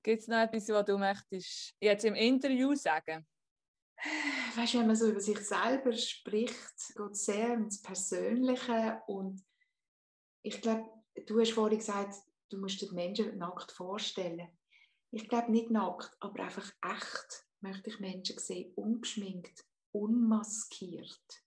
[0.03, 3.27] Gibt es noch etwas, was du möchtest jetzt im Interview sagen?
[4.57, 9.45] Weißt du, wenn man so über sich selber spricht, geht es sehr ins Persönliche und
[10.43, 10.91] ich glaube,
[11.27, 12.15] du hast vorhin gesagt,
[12.51, 14.49] du musst dir die Menschen nackt vorstellen.
[15.11, 21.43] Ich glaube nicht nackt, aber einfach echt möchte ich Menschen sehen, ungeschminkt, unmaskiert.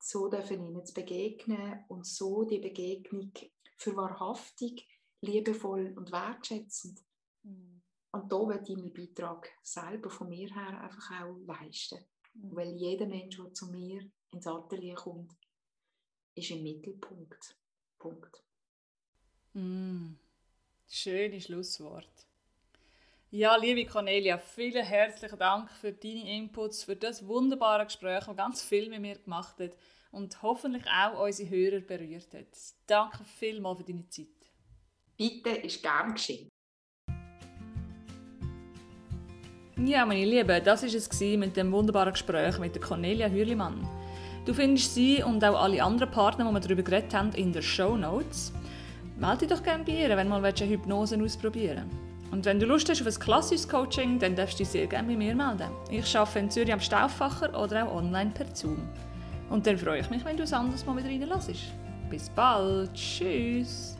[0.00, 3.32] So dürfen ihnen zu begegnen und so die Begegnung
[3.76, 4.86] für wahrhaftig,
[5.20, 7.04] liebevoll und wertschätzend.
[7.42, 7.77] Mhm.
[8.18, 12.04] Und da werde ich meinen Beitrag selber von mir her einfach auch leisten.
[12.34, 12.56] Mhm.
[12.56, 15.32] Weil jeder Mensch, der zu mir ins Atelier kommt,
[16.34, 17.56] ist im Mittelpunkt.
[17.96, 18.42] Punkt.
[19.52, 20.14] Mm,
[20.88, 22.26] schönes Schlusswort.
[23.30, 28.62] Ja, liebe Cornelia, vielen herzlichen Dank für deine Inputs, für das wunderbare Gespräch, das ganz
[28.62, 29.76] viel mit mir gemacht hat
[30.10, 32.48] und hoffentlich auch unsere Hörer berührt hat.
[32.86, 34.26] Danke vielmals für deine Zeit.
[35.16, 36.48] Bitte, ist gern geschehen.
[39.84, 43.86] Ja, meine Lieben, das war es mit dem wunderbaren Gespräch mit Cornelia Hürlimann.
[44.44, 47.62] Du findest sie und auch alle anderen Partner, die wir darüber geredet haben, in den
[47.62, 48.52] Show Notes.
[49.18, 52.32] Melde dich doch gerne bei ihr, wenn du mal eine Hypnose ausprobieren willst.
[52.32, 55.08] Und wenn du Lust hast auf ein klassisches Coaching, dann darfst du dich sehr gerne
[55.08, 55.70] bei mir melden.
[55.90, 58.78] Ich arbeite in Zürich am Stauffacher oder auch online per Zoom.
[59.48, 61.72] Und dann freue ich mich, wenn du es anders mal wieder reinlässt.
[62.10, 62.92] Bis bald.
[62.94, 63.96] Tschüss.